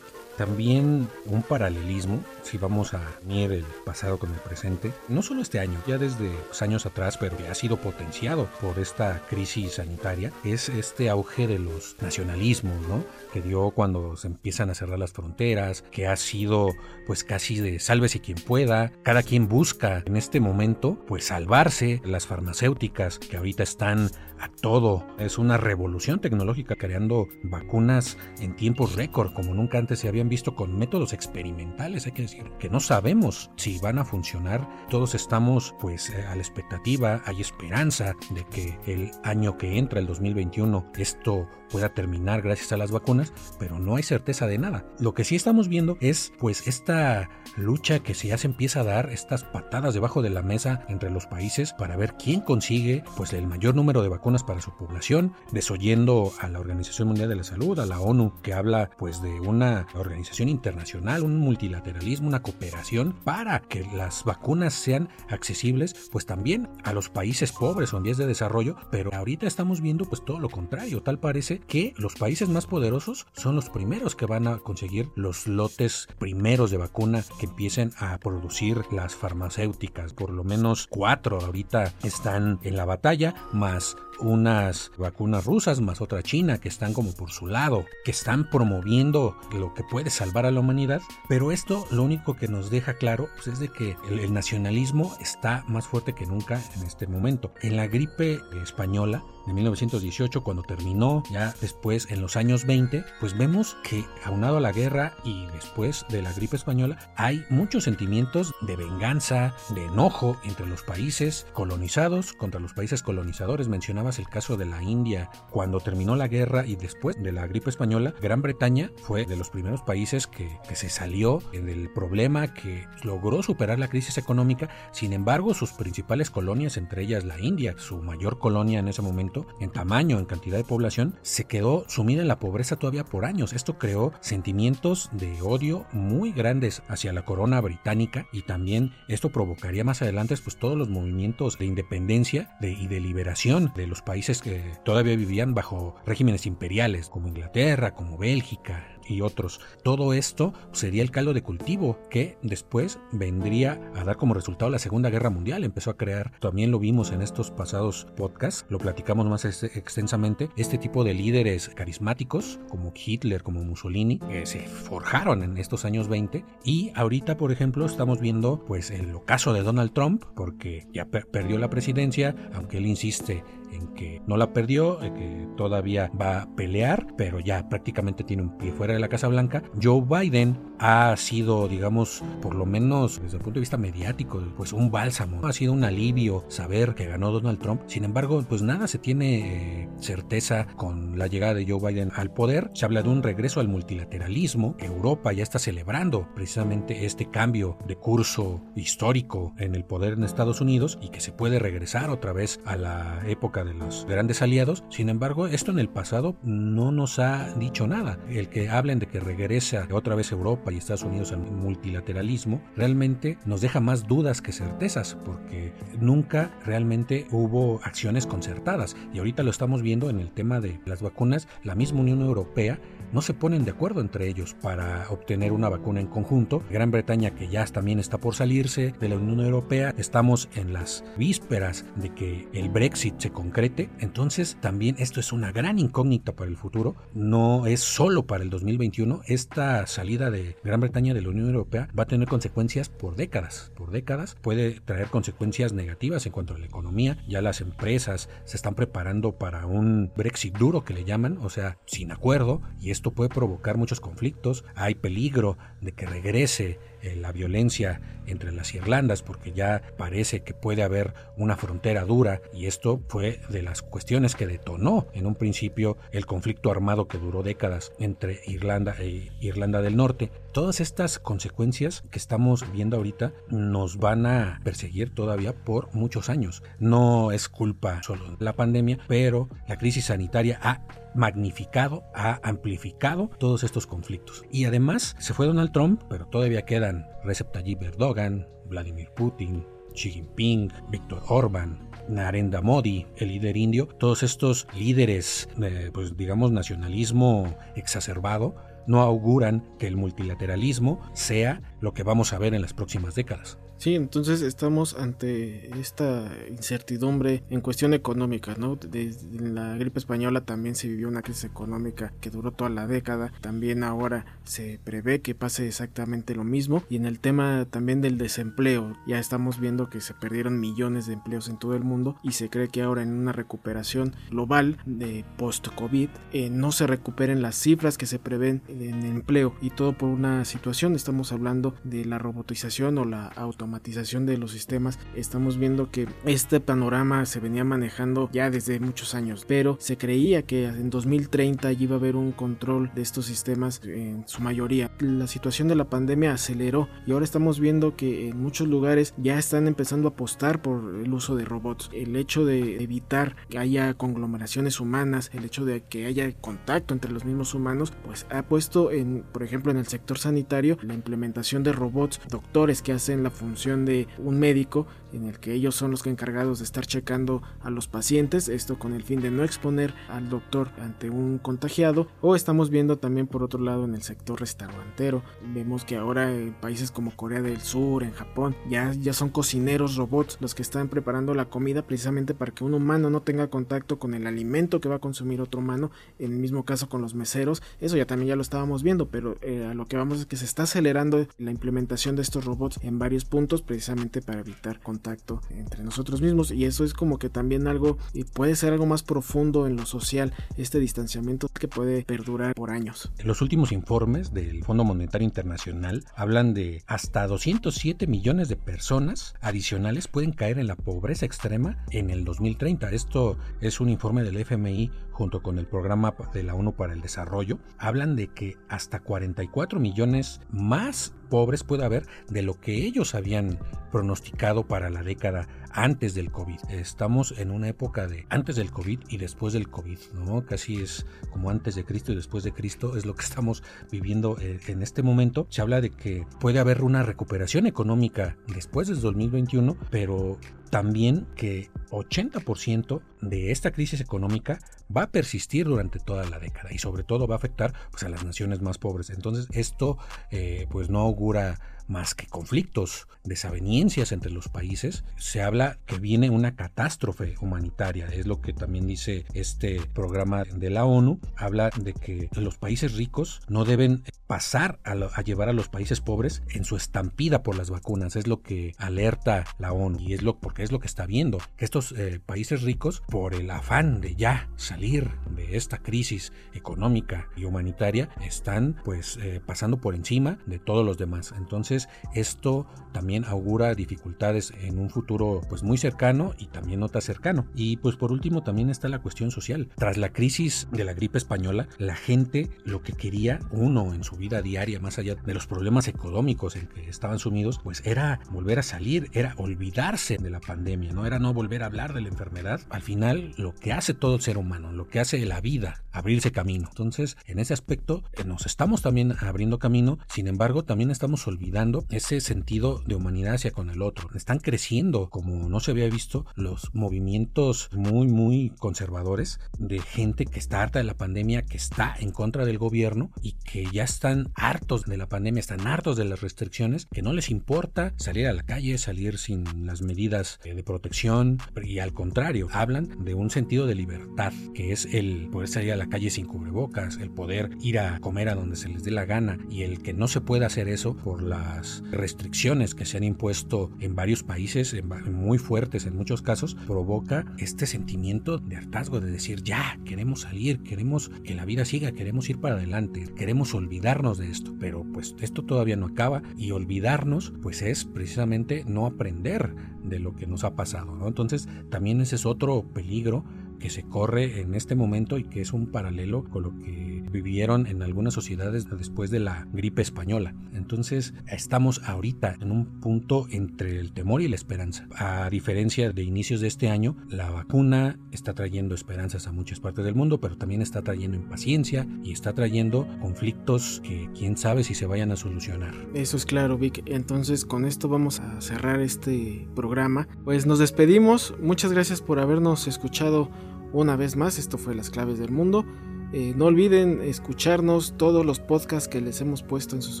También 0.36 1.08
un 1.26 1.42
paralelismo, 1.42 2.20
si 2.42 2.58
vamos 2.58 2.94
a 2.94 3.00
unir 3.24 3.52
el 3.52 3.64
pasado 3.84 4.18
con 4.18 4.30
el 4.32 4.40
presente, 4.40 4.92
no 5.08 5.22
solo 5.22 5.42
este 5.42 5.60
año, 5.60 5.80
ya 5.86 5.98
desde 5.98 6.30
años 6.60 6.86
atrás, 6.86 7.16
pero 7.18 7.36
que 7.36 7.48
ha 7.48 7.54
sido 7.54 7.76
potenciado 7.76 8.48
por 8.60 8.78
esta 8.78 9.22
crisis 9.28 9.74
sanitaria, 9.74 10.32
es 10.44 10.68
este 10.68 11.10
auge 11.10 11.46
de 11.46 11.58
los 11.58 11.96
nacionalismos, 12.00 12.74
¿no? 12.88 13.04
Que 13.32 13.42
dio 13.42 13.70
cuando 13.70 14.16
se 14.16 14.28
empiezan 14.28 14.70
a 14.70 14.74
cerrar 14.74 14.98
las 14.98 15.12
fronteras, 15.12 15.82
que 15.82 16.06
ha 16.06 16.16
sido 16.16 16.70
pues 17.06 17.22
casi 17.22 17.60
de 17.60 17.78
sálvese 17.78 18.20
quien 18.20 18.38
pueda, 18.38 18.92
cada 19.02 19.22
quien 19.22 19.48
busca 19.48 20.02
en 20.06 20.16
este 20.16 20.40
momento 20.40 20.98
pues 21.06 21.26
salvarse, 21.26 22.00
las 22.04 22.26
farmacéuticas 22.26 23.18
que 23.18 23.36
ahorita 23.36 23.62
están 23.62 24.10
a 24.40 24.48
todo, 24.48 25.06
es 25.18 25.38
una 25.38 25.56
revolución 25.56 26.20
tecnológica 26.20 26.74
creando 26.76 27.28
vacunas 27.44 28.18
en 28.40 28.56
tiempos 28.56 28.94
récord 28.94 29.32
como 29.32 29.54
nunca 29.54 29.78
antes 29.78 30.00
se 30.00 30.08
había 30.08 30.23
visto 30.28 30.54
con 30.54 30.78
métodos 30.78 31.12
experimentales, 31.12 32.06
hay 32.06 32.12
que 32.12 32.22
decir, 32.22 32.50
que 32.58 32.70
no 32.70 32.80
sabemos 32.80 33.50
si 33.56 33.78
van 33.78 33.98
a 33.98 34.04
funcionar. 34.04 34.68
Todos 34.88 35.14
estamos 35.14 35.74
pues 35.80 36.10
eh, 36.10 36.24
a 36.26 36.34
la 36.34 36.42
expectativa, 36.42 37.22
hay 37.24 37.40
esperanza 37.40 38.14
de 38.30 38.44
que 38.44 38.78
el 38.86 39.10
año 39.22 39.56
que 39.58 39.78
entra, 39.78 40.00
el 40.00 40.06
2021, 40.06 40.92
esto 40.96 41.48
pueda 41.70 41.94
terminar 41.94 42.42
gracias 42.42 42.72
a 42.72 42.76
las 42.76 42.90
vacunas, 42.90 43.32
pero 43.58 43.78
no 43.78 43.96
hay 43.96 44.02
certeza 44.02 44.46
de 44.46 44.58
nada. 44.58 44.86
Lo 44.98 45.14
que 45.14 45.24
sí 45.24 45.34
estamos 45.36 45.68
viendo 45.68 45.96
es 46.00 46.32
pues 46.38 46.66
esta 46.66 47.28
lucha 47.56 48.00
que 48.00 48.14
ya 48.14 48.38
se 48.38 48.46
empieza 48.46 48.80
a 48.80 48.84
dar, 48.84 49.10
estas 49.10 49.44
patadas 49.44 49.94
debajo 49.94 50.22
de 50.22 50.30
la 50.30 50.42
mesa 50.42 50.84
entre 50.88 51.10
los 51.10 51.26
países 51.26 51.72
para 51.72 51.96
ver 51.96 52.14
quién 52.14 52.40
consigue 52.40 53.04
pues 53.16 53.32
el 53.32 53.46
mayor 53.46 53.74
número 53.74 54.02
de 54.02 54.08
vacunas 54.08 54.44
para 54.44 54.60
su 54.60 54.70
población, 54.76 55.34
desoyendo 55.52 56.32
a 56.40 56.48
la 56.48 56.60
Organización 56.60 57.08
Mundial 57.08 57.28
de 57.28 57.36
la 57.36 57.44
Salud, 57.44 57.78
a 57.78 57.86
la 57.86 58.00
ONU, 58.00 58.34
que 58.42 58.54
habla 58.54 58.90
pues 58.96 59.20
de 59.22 59.40
una 59.40 59.86
organización 60.14 60.48
internacional, 60.48 61.24
un 61.24 61.38
multilateralismo, 61.38 62.28
una 62.28 62.40
cooperación 62.40 63.14
para 63.24 63.58
que 63.58 63.84
las 63.94 64.22
vacunas 64.22 64.72
sean 64.72 65.08
accesibles 65.28 66.08
pues 66.12 66.24
también 66.24 66.68
a 66.84 66.92
los 66.92 67.08
países 67.08 67.50
pobres 67.50 67.92
o 67.92 67.96
en 67.96 68.04
vías 68.04 68.16
de 68.16 68.28
desarrollo, 68.28 68.76
pero 68.92 69.12
ahorita 69.12 69.48
estamos 69.48 69.80
viendo 69.80 70.04
pues 70.04 70.24
todo 70.24 70.38
lo 70.38 70.48
contrario, 70.48 71.02
tal 71.02 71.18
parece 71.18 71.58
que 71.58 71.94
los 71.96 72.14
países 72.14 72.48
más 72.48 72.66
poderosos 72.66 73.26
son 73.32 73.56
los 73.56 73.70
primeros 73.70 74.14
que 74.14 74.26
van 74.26 74.46
a 74.46 74.58
conseguir 74.58 75.10
los 75.16 75.48
lotes 75.48 76.06
primeros 76.20 76.70
de 76.70 76.76
vacuna 76.76 77.24
que 77.40 77.46
empiecen 77.46 77.92
a 77.98 78.16
producir 78.18 78.82
las 78.92 79.16
farmacéuticas. 79.16 80.12
Por 80.12 80.30
lo 80.30 80.44
menos 80.44 80.86
cuatro 80.86 81.40
ahorita 81.40 81.92
están 82.04 82.60
en 82.62 82.76
la 82.76 82.84
batalla, 82.84 83.34
más 83.52 83.96
unas 84.20 84.92
vacunas 84.96 85.44
rusas, 85.44 85.80
más 85.80 86.00
otra 86.00 86.22
china, 86.22 86.58
que 86.58 86.68
están 86.68 86.92
como 86.92 87.12
por 87.12 87.30
su 87.30 87.46
lado, 87.46 87.84
que 88.04 88.10
están 88.10 88.48
promoviendo 88.50 89.36
lo 89.52 89.74
que 89.74 89.84
puede 89.84 90.10
salvar 90.10 90.46
a 90.46 90.50
la 90.50 90.60
humanidad. 90.60 91.02
Pero 91.28 91.52
esto 91.52 91.86
lo 91.90 92.02
único 92.02 92.34
que 92.36 92.48
nos 92.48 92.70
deja 92.70 92.94
claro 92.94 93.28
pues, 93.34 93.48
es 93.48 93.58
de 93.58 93.68
que 93.68 93.96
el, 94.08 94.20
el 94.20 94.32
nacionalismo 94.32 95.16
está 95.20 95.64
más 95.68 95.86
fuerte 95.86 96.14
que 96.14 96.26
nunca 96.26 96.62
en 96.76 96.84
este 96.84 97.06
momento. 97.06 97.52
En 97.62 97.76
la 97.76 97.86
gripe 97.86 98.40
española 98.62 99.22
de 99.46 99.52
1918, 99.52 100.42
cuando 100.42 100.62
terminó, 100.62 101.22
ya 101.30 101.54
después 101.60 102.10
en 102.10 102.20
los 102.20 102.36
años 102.36 102.66
20, 102.66 103.04
pues 103.20 103.36
vemos 103.36 103.76
que 103.82 104.04
aunado 104.24 104.56
a 104.56 104.60
la 104.60 104.72
guerra 104.72 105.14
y 105.24 105.46
después 105.46 106.04
de 106.08 106.22
la 106.22 106.32
gripe 106.32 106.56
española, 106.56 107.12
hay 107.16 107.44
muchos 107.50 107.84
sentimientos 107.84 108.54
de 108.62 108.76
venganza, 108.76 109.54
de 109.74 109.84
enojo 109.84 110.36
entre 110.44 110.66
los 110.66 110.82
países 110.82 111.46
colonizados 111.52 112.32
contra 112.32 112.60
los 112.60 112.72
países 112.72 113.02
colonizadores. 113.02 113.68
Mencionabas 113.68 114.18
el 114.18 114.28
caso 114.28 114.56
de 114.56 114.66
la 114.66 114.82
India, 114.82 115.30
cuando 115.50 115.80
terminó 115.80 116.16
la 116.16 116.28
guerra 116.28 116.66
y 116.66 116.76
después 116.76 117.22
de 117.22 117.32
la 117.32 117.46
gripe 117.46 117.70
española, 117.70 118.14
Gran 118.20 118.42
Bretaña 118.42 118.90
fue 119.02 119.24
de 119.26 119.36
los 119.36 119.50
primeros 119.50 119.82
países 119.82 120.26
que, 120.26 120.58
que 120.68 120.76
se 120.76 120.88
salió 120.88 121.42
del 121.52 121.90
problema, 121.90 122.52
que 122.52 122.86
logró 123.02 123.42
superar 123.42 123.78
la 123.78 123.88
crisis 123.88 124.18
económica, 124.18 124.68
sin 124.92 125.12
embargo 125.12 125.54
sus 125.54 125.72
principales 125.72 126.30
colonias, 126.30 126.76
entre 126.76 127.02
ellas 127.02 127.24
la 127.24 127.40
India, 127.40 127.74
su 127.78 127.98
mayor 128.02 128.38
colonia 128.38 128.78
en 128.78 128.88
ese 128.88 129.02
momento, 129.02 129.33
en 129.60 129.70
tamaño, 129.70 130.18
en 130.18 130.24
cantidad 130.26 130.56
de 130.56 130.64
población, 130.64 131.16
se 131.22 131.44
quedó 131.44 131.84
sumida 131.88 132.22
en 132.22 132.28
la 132.28 132.38
pobreza 132.38 132.76
todavía 132.76 133.04
por 133.04 133.24
años. 133.24 133.52
Esto 133.52 133.78
creó 133.78 134.12
sentimientos 134.20 135.10
de 135.12 135.40
odio 135.42 135.86
muy 135.92 136.32
grandes 136.32 136.82
hacia 136.88 137.12
la 137.12 137.24
corona 137.24 137.60
británica 137.60 138.26
y 138.32 138.42
también 138.42 138.92
esto 139.08 139.30
provocaría 139.30 139.84
más 139.84 140.02
adelante 140.02 140.34
pues 140.42 140.56
todos 140.56 140.76
los 140.76 140.88
movimientos 140.88 141.58
de 141.58 141.66
independencia 141.66 142.56
y 142.60 142.86
de 142.86 143.00
liberación 143.00 143.72
de 143.76 143.86
los 143.86 144.02
países 144.02 144.40
que 144.40 144.72
todavía 144.84 145.16
vivían 145.16 145.54
bajo 145.54 145.96
regímenes 146.06 146.46
imperiales 146.46 147.08
como 147.08 147.28
Inglaterra, 147.28 147.94
como 147.94 148.18
Bélgica, 148.18 148.93
y 149.08 149.20
otros. 149.20 149.60
Todo 149.82 150.12
esto 150.12 150.52
sería 150.72 151.02
el 151.02 151.10
caldo 151.10 151.34
de 151.34 151.42
cultivo 151.42 151.98
que 152.10 152.38
después 152.42 152.98
vendría 153.12 153.80
a 153.94 154.04
dar 154.04 154.16
como 154.16 154.34
resultado 154.34 154.70
la 154.70 154.78
Segunda 154.78 155.10
Guerra 155.10 155.30
Mundial. 155.30 155.64
Empezó 155.64 155.90
a 155.90 155.96
crear, 155.96 156.32
también 156.40 156.70
lo 156.70 156.78
vimos 156.78 157.10
en 157.12 157.22
estos 157.22 157.50
pasados 157.50 158.06
podcasts, 158.16 158.66
lo 158.68 158.78
platicamos 158.78 159.26
más 159.26 159.44
extensamente, 159.44 160.50
este 160.56 160.78
tipo 160.78 161.04
de 161.04 161.14
líderes 161.14 161.70
carismáticos 161.74 162.60
como 162.68 162.92
Hitler, 162.94 163.42
como 163.42 163.64
Mussolini, 163.64 164.18
que 164.18 164.46
se 164.46 164.60
forjaron 164.60 165.42
en 165.42 165.58
estos 165.58 165.84
años 165.84 166.08
20 166.08 166.44
y 166.64 166.92
ahorita, 166.94 167.36
por 167.36 167.52
ejemplo, 167.52 167.86
estamos 167.86 168.20
viendo 168.20 168.64
pues 168.64 168.90
el 168.90 169.14
ocaso 169.14 169.52
de 169.52 169.62
Donald 169.62 169.92
Trump 169.92 170.24
porque 170.34 170.86
ya 170.92 171.06
perdió 171.06 171.58
la 171.58 171.70
presidencia, 171.70 172.34
aunque 172.54 172.78
él 172.78 172.86
insiste 172.86 173.44
en 173.74 173.88
que 173.88 174.22
no 174.26 174.36
la 174.36 174.52
perdió, 174.52 174.98
que 174.98 175.46
todavía 175.56 176.10
va 176.20 176.42
a 176.42 176.56
pelear, 176.56 177.06
pero 177.16 177.40
ya 177.40 177.68
prácticamente 177.68 178.24
tiene 178.24 178.42
un 178.42 178.56
pie 178.56 178.72
fuera 178.72 178.94
de 178.94 179.00
la 179.00 179.08
Casa 179.08 179.28
Blanca. 179.28 179.62
Joe 179.82 180.02
Biden 180.02 180.58
ha 180.78 181.16
sido, 181.16 181.68
digamos, 181.68 182.22
por 182.42 182.54
lo 182.54 182.66
menos 182.66 183.20
desde 183.22 183.36
el 183.36 183.42
punto 183.42 183.58
de 183.58 183.62
vista 183.62 183.76
mediático, 183.76 184.42
pues 184.56 184.72
un 184.72 184.90
bálsamo. 184.90 185.46
Ha 185.46 185.52
sido 185.52 185.72
un 185.72 185.84
alivio 185.84 186.44
saber 186.48 186.94
que 186.94 187.06
ganó 187.06 187.30
Donald 187.30 187.58
Trump. 187.58 187.82
Sin 187.86 188.04
embargo, 188.04 188.44
pues 188.48 188.62
nada 188.62 188.86
se 188.86 188.98
tiene 188.98 189.82
eh, 189.82 189.88
certeza 189.98 190.66
con 190.76 191.18
la 191.18 191.26
llegada 191.26 191.54
de 191.54 191.66
Joe 191.66 191.80
Biden 191.80 192.10
al 192.14 192.32
poder. 192.32 192.70
Se 192.74 192.84
habla 192.84 193.02
de 193.02 193.08
un 193.08 193.22
regreso 193.22 193.60
al 193.60 193.68
multilateralismo. 193.68 194.76
Europa 194.78 195.32
ya 195.32 195.42
está 195.42 195.58
celebrando 195.58 196.28
precisamente 196.34 197.06
este 197.06 197.30
cambio 197.30 197.78
de 197.86 197.96
curso 197.96 198.62
histórico 198.74 199.54
en 199.58 199.74
el 199.74 199.84
poder 199.84 200.14
en 200.14 200.24
Estados 200.24 200.60
Unidos 200.60 200.98
y 201.00 201.08
que 201.10 201.20
se 201.20 201.32
puede 201.32 201.58
regresar 201.58 202.10
otra 202.10 202.32
vez 202.32 202.60
a 202.64 202.76
la 202.76 203.22
época 203.26 203.63
de 203.64 203.74
los 203.74 204.06
grandes 204.06 204.42
aliados. 204.42 204.84
Sin 204.90 205.08
embargo, 205.08 205.46
esto 205.46 205.70
en 205.70 205.78
el 205.78 205.88
pasado 205.88 206.36
no 206.42 206.92
nos 206.92 207.18
ha 207.18 207.54
dicho 207.54 207.86
nada. 207.86 208.18
El 208.28 208.48
que 208.48 208.68
hablen 208.68 208.98
de 208.98 209.06
que 209.06 209.20
regresa 209.20 209.88
otra 209.92 210.14
vez 210.14 210.32
Europa 210.32 210.72
y 210.72 210.76
Estados 210.76 211.02
Unidos 211.02 211.32
al 211.32 211.38
multilateralismo 211.38 212.62
realmente 212.76 213.38
nos 213.44 213.60
deja 213.60 213.80
más 213.80 214.06
dudas 214.06 214.42
que 214.42 214.52
certezas, 214.52 215.16
porque 215.24 215.72
nunca 216.00 216.52
realmente 216.64 217.26
hubo 217.30 217.80
acciones 217.82 218.26
concertadas. 218.26 218.96
Y 219.12 219.18
ahorita 219.18 219.42
lo 219.42 219.50
estamos 219.50 219.82
viendo 219.82 220.10
en 220.10 220.20
el 220.20 220.30
tema 220.30 220.60
de 220.60 220.80
las 220.86 221.02
vacunas. 221.02 221.48
La 221.62 221.74
misma 221.74 222.00
Unión 222.00 222.20
Europea 222.20 222.78
no 223.14 223.22
se 223.22 223.32
ponen 223.32 223.64
de 223.64 223.70
acuerdo 223.70 224.00
entre 224.00 224.28
ellos 224.28 224.56
para 224.60 225.08
obtener 225.08 225.52
una 225.52 225.68
vacuna 225.68 226.00
en 226.00 226.08
conjunto. 226.08 226.64
Gran 226.68 226.90
Bretaña, 226.90 227.30
que 227.30 227.48
ya 227.48 227.64
también 227.66 228.00
está 228.00 228.18
por 228.18 228.34
salirse 228.34 228.92
de 228.98 229.08
la 229.08 229.14
Unión 229.14 229.40
Europea, 229.40 229.94
estamos 229.96 230.48
en 230.56 230.72
las 230.72 231.04
vísperas 231.16 231.84
de 231.94 232.12
que 232.12 232.48
el 232.52 232.68
Brexit 232.70 233.18
se 233.18 233.30
concrete. 233.30 233.88
Entonces, 234.00 234.58
también 234.60 234.96
esto 234.98 235.20
es 235.20 235.32
una 235.32 235.52
gran 235.52 235.78
incógnita 235.78 236.32
para 236.34 236.50
el 236.50 236.56
futuro. 236.56 236.96
No 237.14 237.66
es 237.66 237.80
solo 237.80 238.26
para 238.26 238.42
el 238.42 238.50
2021. 238.50 239.20
Esta 239.26 239.86
salida 239.86 240.32
de 240.32 240.56
Gran 240.64 240.80
Bretaña 240.80 241.14
de 241.14 241.22
la 241.22 241.28
Unión 241.28 241.46
Europea 241.46 241.88
va 241.96 242.02
a 242.02 242.06
tener 242.06 242.26
consecuencias 242.26 242.88
por 242.88 243.14
décadas. 243.14 243.70
Por 243.76 243.92
décadas 243.92 244.36
puede 244.42 244.80
traer 244.80 245.06
consecuencias 245.06 245.72
negativas 245.72 246.26
en 246.26 246.32
cuanto 246.32 246.54
a 246.54 246.58
la 246.58 246.66
economía. 246.66 247.18
Ya 247.28 247.42
las 247.42 247.60
empresas 247.60 248.28
se 248.44 248.56
están 248.56 248.74
preparando 248.74 249.38
para 249.38 249.66
un 249.66 250.10
Brexit 250.16 250.58
duro 250.58 250.84
que 250.84 250.94
le 250.94 251.04
llaman, 251.04 251.38
o 251.40 251.48
sea, 251.48 251.78
sin 251.86 252.10
acuerdo. 252.10 252.60
Y 252.80 252.90
esto 252.90 253.03
puede 253.12 253.30
provocar 253.30 253.76
muchos 253.76 254.00
conflictos, 254.00 254.64
hay 254.74 254.94
peligro 254.94 255.58
de 255.80 255.92
que 255.92 256.06
regrese 256.06 256.78
eh, 257.04 257.16
la 257.16 257.32
violencia 257.32 258.00
entre 258.26 258.52
las 258.52 258.74
Irlandas 258.74 259.22
porque 259.22 259.52
ya 259.52 259.82
parece 259.98 260.42
que 260.42 260.54
puede 260.54 260.82
haber 260.82 261.12
una 261.36 261.56
frontera 261.56 262.04
dura 262.04 262.40
y 262.52 262.66
esto 262.66 263.02
fue 263.08 263.40
de 263.50 263.62
las 263.62 263.82
cuestiones 263.82 264.34
que 264.34 264.46
detonó 264.46 265.06
en 265.12 265.26
un 265.26 265.34
principio 265.34 265.98
el 266.12 266.24
conflicto 266.24 266.70
armado 266.70 267.06
que 267.06 267.18
duró 267.18 267.42
décadas 267.42 267.92
entre 267.98 268.40
Irlanda 268.46 268.94
e 268.98 269.30
Irlanda 269.40 269.82
del 269.82 269.96
Norte. 269.96 270.30
Todas 270.52 270.80
estas 270.80 271.18
consecuencias 271.18 272.04
que 272.10 272.18
estamos 272.18 272.64
viendo 272.72 272.96
ahorita 272.96 273.32
nos 273.48 273.98
van 273.98 274.24
a 274.24 274.60
perseguir 274.64 275.14
todavía 275.14 275.52
por 275.52 275.94
muchos 275.94 276.30
años. 276.30 276.62
No 276.78 277.32
es 277.32 277.48
culpa 277.48 278.02
solo 278.02 278.36
de 278.36 278.44
la 278.44 278.54
pandemia, 278.54 278.98
pero 279.08 279.48
la 279.68 279.76
crisis 279.76 280.06
sanitaria 280.06 280.58
ha 280.62 280.86
magnificado, 281.14 282.04
ha 282.14 282.40
amplificado 282.42 283.30
todos 283.38 283.64
estos 283.64 283.86
conflictos. 283.86 284.44
Y 284.50 284.64
además 284.64 285.16
se 285.18 285.34
fue 285.34 285.46
Donald 285.46 285.72
Trump, 285.72 286.02
pero 286.08 286.26
todavía 286.26 286.62
quedan 286.62 286.93
Recep 287.24 287.52
Tayyip 287.52 287.82
Erdogan, 287.82 288.46
Vladimir 288.66 289.10
Putin, 289.14 289.66
Xi 289.94 290.10
Jinping, 290.10 290.72
Víctor 290.90 291.22
Orban, 291.28 291.88
Narendra 292.08 292.60
Modi, 292.60 293.06
el 293.16 293.28
líder 293.28 293.56
indio, 293.56 293.86
todos 293.86 294.22
estos 294.22 294.66
líderes, 294.74 295.48
eh, 295.62 295.90
pues 295.92 296.16
digamos, 296.16 296.52
nacionalismo 296.52 297.56
exacerbado, 297.76 298.54
no 298.86 299.00
auguran 299.00 299.64
que 299.78 299.86
el 299.86 299.96
multilateralismo 299.96 301.00
sea 301.14 301.62
lo 301.80 301.94
que 301.94 302.02
vamos 302.02 302.32
a 302.32 302.38
ver 302.38 302.54
en 302.54 302.62
las 302.62 302.74
próximas 302.74 303.14
décadas. 303.14 303.58
Sí, 303.84 303.96
entonces 303.96 304.40
estamos 304.40 304.94
ante 304.94 305.68
esta 305.78 306.32
incertidumbre 306.48 307.42
en 307.50 307.60
cuestión 307.60 307.92
económica, 307.92 308.54
¿no? 308.56 308.76
Desde 308.76 309.38
la 309.38 309.76
gripe 309.76 309.98
española 309.98 310.40
también 310.40 310.74
se 310.74 310.88
vivió 310.88 311.06
una 311.06 311.20
crisis 311.20 311.44
económica 311.44 312.14
que 312.22 312.30
duró 312.30 312.50
toda 312.50 312.70
la 312.70 312.86
década, 312.86 313.30
también 313.42 313.84
ahora 313.84 314.24
se 314.44 314.80
prevé 314.82 315.20
que 315.20 315.34
pase 315.34 315.68
exactamente 315.68 316.34
lo 316.34 316.44
mismo. 316.44 316.82
Y 316.88 316.96
en 316.96 317.04
el 317.04 317.20
tema 317.20 317.66
también 317.68 318.00
del 318.00 318.16
desempleo, 318.16 318.96
ya 319.06 319.18
estamos 319.18 319.60
viendo 319.60 319.90
que 319.90 320.00
se 320.00 320.14
perdieron 320.14 320.60
millones 320.60 321.06
de 321.06 321.12
empleos 321.12 321.50
en 321.50 321.58
todo 321.58 321.74
el 321.74 321.84
mundo 321.84 322.16
y 322.22 322.32
se 322.32 322.48
cree 322.48 322.68
que 322.68 322.80
ahora 322.80 323.02
en 323.02 323.12
una 323.12 323.32
recuperación 323.32 324.14
global 324.30 324.78
de 324.86 325.26
post-COVID 325.36 326.08
eh, 326.32 326.48
no 326.48 326.72
se 326.72 326.86
recuperen 326.86 327.42
las 327.42 327.56
cifras 327.56 327.98
que 327.98 328.06
se 328.06 328.18
prevén 328.18 328.62
en 328.66 329.04
empleo. 329.04 329.54
Y 329.60 329.68
todo 329.68 329.92
por 329.92 330.08
una 330.08 330.46
situación, 330.46 330.94
estamos 330.94 331.32
hablando 331.32 331.74
de 331.84 332.06
la 332.06 332.16
robotización 332.16 332.96
o 332.96 333.04
la 333.04 333.26
auto 333.26 333.73
automatización 333.74 334.24
de 334.24 334.38
los 334.38 334.52
sistemas, 334.52 334.98
estamos 335.16 335.58
viendo 335.58 335.90
que 335.90 336.06
este 336.24 336.60
panorama 336.60 337.26
se 337.26 337.40
venía 337.40 337.64
manejando 337.64 338.30
ya 338.32 338.48
desde 338.48 338.78
muchos 338.78 339.14
años, 339.14 339.44
pero 339.48 339.76
se 339.80 339.96
creía 339.96 340.42
que 340.42 340.66
en 340.66 340.90
2030 340.90 341.72
iba 341.72 341.96
a 341.96 341.98
haber 341.98 342.14
un 342.14 342.30
control 342.30 342.92
de 342.94 343.02
estos 343.02 343.26
sistemas 343.26 343.80
en 343.84 344.24
su 344.28 344.42
mayoría. 344.42 344.92
La 345.00 345.26
situación 345.26 345.66
de 345.66 345.74
la 345.74 345.90
pandemia 345.90 346.32
aceleró 346.32 346.88
y 347.04 347.12
ahora 347.12 347.24
estamos 347.24 347.58
viendo 347.58 347.96
que 347.96 348.28
en 348.28 348.40
muchos 348.40 348.68
lugares 348.68 349.12
ya 349.16 349.38
están 349.38 349.66
empezando 349.66 350.08
a 350.08 350.12
apostar 350.12 350.62
por 350.62 350.94
el 350.94 351.12
uso 351.12 351.34
de 351.34 351.44
robots. 351.44 351.90
El 351.92 352.14
hecho 352.14 352.44
de 352.44 352.82
evitar 352.82 353.34
que 353.48 353.58
haya 353.58 353.94
conglomeraciones 353.94 354.78
humanas, 354.78 355.30
el 355.32 355.44
hecho 355.44 355.64
de 355.64 355.82
que 355.82 356.06
haya 356.06 356.32
contacto 356.40 356.94
entre 356.94 357.10
los 357.10 357.24
mismos 357.24 357.54
humanos, 357.54 357.92
pues 358.04 358.26
ha 358.30 358.42
puesto 358.42 358.92
en, 358.92 359.24
por 359.32 359.42
ejemplo, 359.42 359.72
en 359.72 359.78
el 359.78 359.86
sector 359.86 360.18
sanitario 360.18 360.78
la 360.82 360.94
implementación 360.94 361.64
de 361.64 361.72
robots, 361.72 362.20
doctores 362.28 362.80
que 362.80 362.92
hacen 362.92 363.22
la 363.24 363.30
función 363.30 363.53
de 363.84 364.06
un 364.18 364.38
médico 364.38 364.86
en 365.14 365.26
el 365.26 365.38
que 365.38 365.52
ellos 365.52 365.74
son 365.74 365.90
los 365.90 366.02
que 366.02 366.10
encargados 366.10 366.58
de 366.58 366.64
estar 366.64 366.86
checando 366.86 367.42
a 367.62 367.70
los 367.70 367.88
pacientes, 367.88 368.48
esto 368.48 368.78
con 368.78 368.92
el 368.92 369.02
fin 369.02 369.20
de 369.20 369.30
no 369.30 369.44
exponer 369.44 369.94
al 370.08 370.28
doctor 370.28 370.70
ante 370.78 371.10
un 371.10 371.38
contagiado, 371.38 372.08
o 372.20 372.34
estamos 372.34 372.70
viendo 372.70 372.98
también 372.98 373.26
por 373.26 373.42
otro 373.42 373.60
lado 373.60 373.84
en 373.84 373.94
el 373.94 374.02
sector 374.02 374.40
restaurantero, 374.40 375.22
vemos 375.54 375.84
que 375.84 375.96
ahora 375.96 376.32
en 376.32 376.52
países 376.54 376.90
como 376.90 377.14
Corea 377.14 377.42
del 377.42 377.60
Sur, 377.60 378.02
en 378.02 378.12
Japón, 378.12 378.56
ya, 378.68 378.92
ya 378.92 379.12
son 379.12 379.28
cocineros 379.30 379.96
robots 379.96 380.38
los 380.40 380.54
que 380.54 380.62
están 380.62 380.88
preparando 380.88 381.34
la 381.34 381.46
comida 381.46 381.82
precisamente 381.82 382.34
para 382.34 382.52
que 382.52 382.64
un 382.64 382.74
humano 382.74 383.10
no 383.10 383.22
tenga 383.22 383.48
contacto 383.48 383.98
con 383.98 384.14
el 384.14 384.26
alimento 384.26 384.80
que 384.80 384.88
va 384.88 384.96
a 384.96 385.00
consumir 385.00 385.40
otro 385.40 385.60
humano, 385.60 385.90
en 386.18 386.32
el 386.32 386.38
mismo 386.38 386.64
caso 386.64 386.88
con 386.88 387.00
los 387.00 387.14
meseros, 387.14 387.62
eso 387.80 387.96
ya 387.96 388.06
también 388.06 388.28
ya 388.28 388.36
lo 388.36 388.42
estábamos 388.42 388.82
viendo, 388.82 389.08
pero 389.08 389.36
eh, 389.42 389.66
a 389.70 389.74
lo 389.74 389.86
que 389.86 389.96
vamos 389.96 390.20
es 390.20 390.26
que 390.26 390.36
se 390.36 390.44
está 390.44 390.64
acelerando 390.64 391.26
la 391.38 391.50
implementación 391.50 392.16
de 392.16 392.22
estos 392.22 392.44
robots 392.44 392.78
en 392.82 392.98
varios 392.98 393.24
puntos 393.24 393.62
precisamente 393.62 394.20
para 394.20 394.40
evitar 394.40 394.80
contacto 395.04 395.42
entre 395.50 395.84
nosotros 395.84 396.22
mismos 396.22 396.50
y 396.50 396.64
eso 396.64 396.82
es 396.82 396.94
como 396.94 397.18
que 397.18 397.28
también 397.28 397.66
algo 397.66 397.98
y 398.14 398.24
puede 398.24 398.56
ser 398.56 398.72
algo 398.72 398.86
más 398.86 399.02
profundo 399.02 399.66
en 399.66 399.76
lo 399.76 399.84
social 399.84 400.32
este 400.56 400.80
distanciamiento 400.80 401.48
que 401.48 401.68
puede 401.68 402.04
perdurar 402.04 402.54
por 402.54 402.70
años. 402.70 403.12
Los 403.22 403.42
últimos 403.42 403.70
informes 403.70 404.32
del 404.32 404.64
Fondo 404.64 404.82
Monetario 404.82 405.26
Internacional 405.26 406.04
hablan 406.16 406.54
de 406.54 406.82
hasta 406.86 407.26
207 407.26 408.06
millones 408.06 408.48
de 408.48 408.56
personas 408.56 409.34
adicionales 409.42 410.08
pueden 410.08 410.32
caer 410.32 410.58
en 410.58 410.68
la 410.68 410.76
pobreza 410.76 411.26
extrema 411.26 411.84
en 411.90 412.08
el 412.08 412.24
2030. 412.24 412.90
Esto 412.90 413.36
es 413.60 413.80
un 413.80 413.90
informe 413.90 414.24
del 414.24 414.38
FMI 414.38 414.90
junto 415.14 415.42
con 415.42 415.58
el 415.58 415.66
programa 415.66 416.14
de 416.32 416.42
la 416.42 416.54
ONU 416.54 416.74
para 416.74 416.92
el 416.92 417.00
Desarrollo. 417.00 417.58
Hablan 417.78 418.16
de 418.16 418.28
que 418.28 418.56
hasta 418.68 419.00
44 419.00 419.78
millones 419.78 420.40
más 420.50 421.14
pobres 421.30 421.64
puede 421.64 421.84
haber 421.84 422.06
de 422.28 422.42
lo 422.42 422.60
que 422.60 422.84
ellos 422.84 423.14
habían 423.14 423.58
pronosticado 423.90 424.66
para 424.66 424.90
la 424.90 425.02
década 425.02 425.48
antes 425.70 426.14
del 426.14 426.30
COVID. 426.30 426.58
Estamos 426.68 427.34
en 427.38 427.50
una 427.50 427.68
época 427.68 428.06
de 428.06 428.26
antes 428.28 428.56
del 428.56 428.70
COVID 428.70 429.00
y 429.08 429.18
después 429.18 429.52
del 429.52 429.68
COVID, 429.68 429.98
¿no? 430.14 430.44
Casi 430.44 430.76
es 430.76 431.06
como 431.30 431.50
antes 431.50 431.74
de 431.74 431.84
Cristo 431.84 432.12
y 432.12 432.16
después 432.16 432.44
de 432.44 432.52
Cristo, 432.52 432.96
es 432.96 433.06
lo 433.06 433.14
que 433.14 433.24
estamos 433.24 433.62
viviendo 433.90 434.36
eh, 434.40 434.60
en 434.66 434.82
este 434.82 435.02
momento. 435.02 435.46
Se 435.48 435.62
habla 435.62 435.80
de 435.80 435.90
que 435.90 436.26
puede 436.40 436.58
haber 436.58 436.82
una 436.82 437.02
recuperación 437.02 437.66
económica 437.66 438.36
después 438.48 438.88
del 438.88 439.00
2021, 439.00 439.76
pero 439.90 440.38
también 440.74 441.28
que 441.36 441.70
80% 441.90 443.00
de 443.20 443.52
esta 443.52 443.70
crisis 443.70 444.00
económica 444.00 444.58
va 444.94 445.04
a 445.04 445.06
persistir 445.12 445.66
durante 445.66 446.00
toda 446.00 446.28
la 446.28 446.40
década 446.40 446.72
y 446.72 446.78
sobre 446.78 447.04
todo 447.04 447.28
va 447.28 447.36
a 447.36 447.38
afectar 447.38 447.72
pues, 447.92 448.02
a 448.02 448.08
las 448.08 448.24
naciones 448.24 448.60
más 448.60 448.78
pobres. 448.78 449.10
Entonces 449.10 449.46
esto 449.52 449.98
eh, 450.32 450.66
pues 450.70 450.90
no 450.90 450.98
augura 450.98 451.60
más 451.86 452.14
que 452.14 452.26
conflictos, 452.26 453.06
desaveniencias 453.24 454.12
entre 454.12 454.30
los 454.30 454.48
países, 454.48 455.04
se 455.16 455.42
habla 455.42 455.78
que 455.86 455.98
viene 455.98 456.30
una 456.30 456.56
catástrofe 456.56 457.34
humanitaria. 457.40 458.06
Es 458.06 458.26
lo 458.26 458.40
que 458.40 458.52
también 458.52 458.86
dice 458.86 459.24
este 459.34 459.80
programa 459.94 460.44
de 460.44 460.70
la 460.70 460.84
ONU. 460.84 461.20
Habla 461.36 461.70
de 461.70 461.94
que 461.94 462.28
los 462.32 462.58
países 462.58 462.94
ricos 462.94 463.40
no 463.48 463.64
deben 463.64 464.04
pasar 464.26 464.78
a, 464.84 465.22
llevar 465.22 465.48
a 465.48 465.52
los 465.52 465.68
países 465.68 466.00
pobres 466.00 466.42
en 466.50 466.64
su 466.64 466.76
estampida 466.76 467.42
por 467.42 467.56
las 467.56 467.70
vacunas. 467.70 468.16
Es 468.16 468.26
lo 468.26 468.42
que 468.42 468.74
alerta 468.78 469.44
la 469.58 469.72
ONU 469.72 470.00
y 470.00 470.14
es 470.14 470.22
lo 470.22 470.38
porque 470.38 470.62
es 470.62 470.72
lo 470.72 470.80
que 470.80 470.86
está 470.86 471.06
viendo 471.06 471.38
que 471.56 471.64
estos 471.64 471.92
eh, 471.92 472.20
países 472.24 472.62
ricos 472.62 473.02
por 473.08 473.34
el 473.34 473.50
afán 473.50 474.00
de 474.00 474.14
ya 474.14 474.48
salir 474.56 475.10
de 475.34 475.56
esta 475.56 475.78
crisis 475.78 476.32
económica 476.52 477.28
y 477.36 477.44
humanitaria 477.44 478.08
están 478.22 478.76
pues 478.84 479.18
eh, 479.22 479.40
pasando 479.44 479.78
por 479.78 479.94
encima 479.94 480.38
de 480.46 480.58
todos 480.58 480.84
los 480.84 480.98
demás. 480.98 481.34
Entonces 481.36 481.73
esto 482.14 482.66
también 482.92 483.24
augura 483.24 483.74
dificultades 483.74 484.52
en 484.62 484.78
un 484.78 484.88
futuro 484.88 485.40
pues 485.48 485.62
muy 485.62 485.76
cercano 485.76 486.32
y 486.38 486.46
también 486.46 486.80
no 486.80 486.88
tan 486.88 487.02
cercano. 487.02 487.46
Y 487.54 487.76
pues 487.78 487.96
por 487.96 488.12
último 488.12 488.42
también 488.42 488.70
está 488.70 488.88
la 488.88 489.00
cuestión 489.00 489.30
social. 489.30 489.68
Tras 489.76 489.96
la 489.96 490.12
crisis 490.12 490.68
de 490.70 490.84
la 490.84 490.94
gripe 490.94 491.18
española, 491.18 491.68
la 491.78 491.96
gente 491.96 492.50
lo 492.64 492.82
que 492.82 492.92
quería 492.92 493.40
uno 493.50 493.94
en 493.94 494.04
su 494.04 494.16
vida 494.16 494.42
diaria, 494.42 494.80
más 494.80 494.98
allá 494.98 495.16
de 495.16 495.34
los 495.34 495.46
problemas 495.46 495.88
económicos 495.88 496.56
en 496.56 496.68
que 496.68 496.88
estaban 496.88 497.18
sumidos, 497.18 497.58
pues 497.58 497.82
era 497.84 498.20
volver 498.30 498.60
a 498.60 498.62
salir, 498.62 499.10
era 499.12 499.34
olvidarse 499.36 500.16
de 500.16 500.30
la 500.30 500.40
pandemia, 500.40 500.92
no 500.92 501.04
era 501.04 501.18
no 501.18 501.34
volver 501.34 501.62
a 501.62 501.66
hablar 501.66 501.94
de 501.94 502.00
la 502.00 502.08
enfermedad. 502.08 502.60
Al 502.70 502.82
final, 502.82 503.34
lo 503.36 503.54
que 503.54 503.72
hace 503.72 503.94
todo 503.94 504.14
el 504.14 504.20
ser 504.20 504.38
humano, 504.38 504.72
lo 504.72 504.86
que 504.86 505.00
hace 505.00 505.24
la 505.26 505.40
vida, 505.40 505.83
abrirse 505.94 506.32
camino. 506.32 506.68
Entonces, 506.68 507.16
en 507.26 507.38
ese 507.38 507.54
aspecto, 507.54 508.02
eh, 508.12 508.24
nos 508.24 508.46
estamos 508.46 508.82
también 508.82 509.14
abriendo 509.20 509.58
camino, 509.58 509.98
sin 510.08 510.26
embargo, 510.26 510.64
también 510.64 510.90
estamos 510.90 511.26
olvidando 511.26 511.84
ese 511.90 512.20
sentido 512.20 512.82
de 512.84 512.96
humanidad 512.96 513.34
hacia 513.34 513.52
con 513.52 513.70
el 513.70 513.80
otro. 513.80 514.08
Están 514.14 514.38
creciendo 514.38 515.08
como 515.08 515.48
no 515.48 515.60
se 515.60 515.70
había 515.70 515.88
visto 515.88 516.26
los 516.34 516.74
movimientos 516.74 517.70
muy 517.72 518.06
muy 518.08 518.50
conservadores 518.58 519.40
de 519.58 519.80
gente 519.80 520.26
que 520.26 520.38
está 520.38 520.62
harta 520.62 520.78
de 520.78 520.84
la 520.84 520.96
pandemia, 520.96 521.42
que 521.42 521.56
está 521.56 521.94
en 521.98 522.10
contra 522.10 522.44
del 522.44 522.58
gobierno 522.58 523.10
y 523.22 523.32
que 523.32 523.66
ya 523.72 523.84
están 523.84 524.30
hartos 524.34 524.84
de 524.84 524.96
la 524.96 525.08
pandemia, 525.08 525.40
están 525.40 525.66
hartos 525.66 525.96
de 525.96 526.04
las 526.04 526.20
restricciones, 526.20 526.86
que 526.86 527.02
no 527.02 527.12
les 527.12 527.30
importa 527.30 527.94
salir 527.96 528.26
a 528.26 528.32
la 528.32 528.42
calle, 528.42 528.78
salir 528.78 529.18
sin 529.18 529.66
las 529.66 529.82
medidas 529.82 530.40
de 530.44 530.62
protección 530.62 531.38
y 531.62 531.78
al 531.78 531.92
contrario, 531.92 532.48
hablan 532.52 533.04
de 533.04 533.14
un 533.14 533.30
sentido 533.30 533.66
de 533.66 533.74
libertad, 533.74 534.32
que 534.54 534.72
es 534.72 534.86
el 534.86 535.28
poder 535.30 535.48
salir 535.48 535.72
a 535.72 535.76
la 535.76 535.83
calle 535.86 536.10
sin 536.10 536.26
cubrebocas, 536.26 536.98
el 536.98 537.10
poder 537.10 537.50
ir 537.60 537.78
a 537.78 537.98
comer 538.00 538.28
a 538.28 538.34
donde 538.34 538.56
se 538.56 538.68
les 538.68 538.84
dé 538.84 538.90
la 538.90 539.04
gana 539.04 539.38
y 539.50 539.62
el 539.62 539.80
que 539.80 539.92
no 539.92 540.08
se 540.08 540.20
pueda 540.20 540.46
hacer 540.46 540.68
eso 540.68 540.96
por 540.96 541.22
la 541.22 541.44
restricciones 541.90 542.74
que 542.74 542.84
se 542.84 542.96
han 542.96 543.04
impuesto 543.04 543.70
en 543.80 543.94
varios 543.94 544.22
países, 544.22 544.74
muy 545.10 545.38
fuertes 545.38 545.86
en 545.86 545.96
muchos 545.96 546.22
casos, 546.22 546.56
provoca 546.66 547.24
este 547.38 547.66
sentimiento 547.66 548.38
de 548.38 548.56
hartazgo, 548.56 549.00
de 549.00 549.10
decir, 549.10 549.42
ya, 549.42 549.78
queremos 549.84 550.22
salir, 550.22 550.62
queremos 550.62 551.10
que 551.22 551.34
la 551.34 551.44
vida 551.44 551.64
siga, 551.64 551.92
queremos 551.92 552.28
ir 552.28 552.40
para 552.40 552.56
adelante, 552.56 553.06
queremos 553.16 553.54
olvidarnos 553.54 554.18
de 554.18 554.30
esto, 554.30 554.54
pero 554.58 554.84
pues 554.92 555.14
esto 555.20 555.42
todavía 555.42 555.76
no 555.76 555.86
acaba 555.86 556.22
y 556.36 556.50
olvidarnos 556.50 557.32
pues 557.42 557.62
es 557.62 557.84
precisamente 557.84 558.64
no 558.66 558.86
aprender 558.86 559.54
de 559.82 559.98
lo 559.98 560.14
que 560.14 560.26
nos 560.26 560.44
ha 560.44 560.54
pasado, 560.56 560.94
¿no? 560.96 561.06
Entonces 561.06 561.48
también 561.70 562.00
ese 562.00 562.16
es 562.16 562.26
otro 562.26 562.62
peligro 562.62 563.24
que 563.58 563.70
se 563.70 563.82
corre 563.82 564.40
en 564.40 564.54
este 564.54 564.74
momento 564.74 565.18
y 565.18 565.24
que 565.24 565.40
es 565.40 565.52
un 565.52 565.66
paralelo 565.66 566.24
con 566.24 566.42
lo 566.42 566.58
que 566.58 566.94
vivieron 567.10 567.66
en 567.66 567.82
algunas 567.82 568.14
sociedades 568.14 568.66
después 568.68 569.10
de 569.10 569.20
la 569.20 569.46
gripe 569.52 569.82
española. 569.82 570.34
Entonces 570.52 571.14
estamos 571.28 571.80
ahorita 571.84 572.36
en 572.40 572.50
un 572.50 572.80
punto 572.80 573.26
entre 573.30 573.78
el 573.78 573.92
temor 573.92 574.20
y 574.20 574.28
la 574.28 574.34
esperanza. 574.34 574.88
A 574.96 575.28
diferencia 575.30 575.92
de 575.92 576.02
inicios 576.02 576.40
de 576.40 576.48
este 576.48 576.68
año, 576.68 576.96
la 577.08 577.30
vacuna 577.30 577.98
está 578.10 578.34
trayendo 578.34 578.74
esperanzas 578.74 579.26
a 579.26 579.32
muchas 579.32 579.60
partes 579.60 579.84
del 579.84 579.94
mundo, 579.94 580.20
pero 580.20 580.36
también 580.36 580.60
está 580.62 580.82
trayendo 580.82 581.16
impaciencia 581.16 581.86
y 582.02 582.12
está 582.12 582.32
trayendo 582.32 582.86
conflictos 583.00 583.80
que 583.84 584.08
quién 584.16 584.36
sabe 584.36 584.64
si 584.64 584.74
se 584.74 584.86
vayan 584.86 585.12
a 585.12 585.16
solucionar. 585.16 585.74
Eso 585.94 586.16
es 586.16 586.26
claro, 586.26 586.58
Vic. 586.58 586.82
Entonces 586.86 587.44
con 587.44 587.64
esto 587.64 587.88
vamos 587.88 588.20
a 588.20 588.40
cerrar 588.40 588.80
este 588.80 589.46
programa. 589.54 590.08
Pues 590.24 590.46
nos 590.46 590.58
despedimos. 590.58 591.34
Muchas 591.40 591.72
gracias 591.72 592.02
por 592.02 592.18
habernos 592.18 592.66
escuchado 592.66 593.30
una 593.74 593.96
vez 593.96 594.16
más. 594.16 594.38
Esto 594.38 594.56
fue 594.56 594.74
Las 594.74 594.90
Claves 594.90 595.18
del 595.18 595.30
Mundo. 595.30 595.64
Eh, 596.12 596.32
no 596.36 596.46
olviden 596.46 597.00
escucharnos 597.02 597.94
todos 597.96 598.24
los 598.24 598.38
podcasts 598.38 598.88
que 598.88 599.00
les 599.00 599.20
hemos 599.20 599.42
puesto 599.42 599.76
en 599.76 599.82
sus 599.82 600.00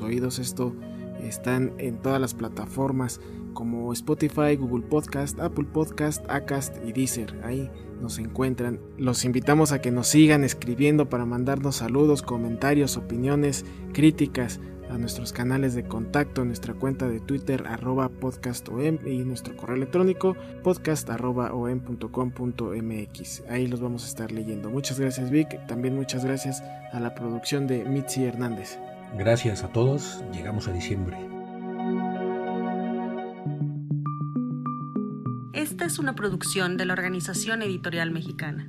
oídos. 0.00 0.38
Esto 0.38 0.74
están 1.20 1.74
en 1.78 2.00
todas 2.00 2.20
las 2.20 2.34
plataformas 2.34 3.20
como 3.52 3.92
Spotify, 3.92 4.56
Google 4.56 4.86
Podcast, 4.86 5.38
Apple 5.40 5.66
Podcast, 5.72 6.24
Acast 6.28 6.76
y 6.86 6.92
Deezer. 6.92 7.40
Ahí 7.44 7.70
nos 8.00 8.18
encuentran. 8.18 8.80
Los 8.96 9.24
invitamos 9.24 9.72
a 9.72 9.80
que 9.80 9.90
nos 9.90 10.08
sigan 10.08 10.44
escribiendo 10.44 11.08
para 11.08 11.26
mandarnos 11.26 11.76
saludos, 11.76 12.22
comentarios, 12.22 12.96
opiniones, 12.96 13.64
críticas 13.92 14.60
a 14.94 14.98
nuestros 14.98 15.32
canales 15.32 15.74
de 15.74 15.84
contacto, 15.84 16.44
nuestra 16.44 16.74
cuenta 16.74 17.08
de 17.08 17.20
Twitter 17.20 17.64
arroba 17.66 18.08
podcastom 18.08 18.98
y 19.06 19.24
nuestro 19.24 19.56
correo 19.56 19.76
electrónico 19.76 20.36
podcast 20.62 21.10
arroba 21.10 21.52
om.com.mx. 21.52 23.42
Ahí 23.48 23.66
los 23.66 23.80
vamos 23.80 24.04
a 24.04 24.08
estar 24.08 24.32
leyendo. 24.32 24.70
Muchas 24.70 24.98
gracias 25.00 25.30
Vic, 25.30 25.66
también 25.66 25.96
muchas 25.96 26.24
gracias 26.24 26.62
a 26.92 27.00
la 27.00 27.14
producción 27.14 27.66
de 27.66 27.84
Mitzi 27.84 28.24
Hernández. 28.24 28.78
Gracias 29.18 29.64
a 29.64 29.68
todos, 29.68 30.22
llegamos 30.32 30.68
a 30.68 30.72
diciembre. 30.72 31.16
Esta 35.52 35.84
es 35.84 35.98
una 35.98 36.14
producción 36.14 36.76
de 36.76 36.84
la 36.84 36.92
Organización 36.92 37.62
Editorial 37.62 38.10
Mexicana. 38.10 38.68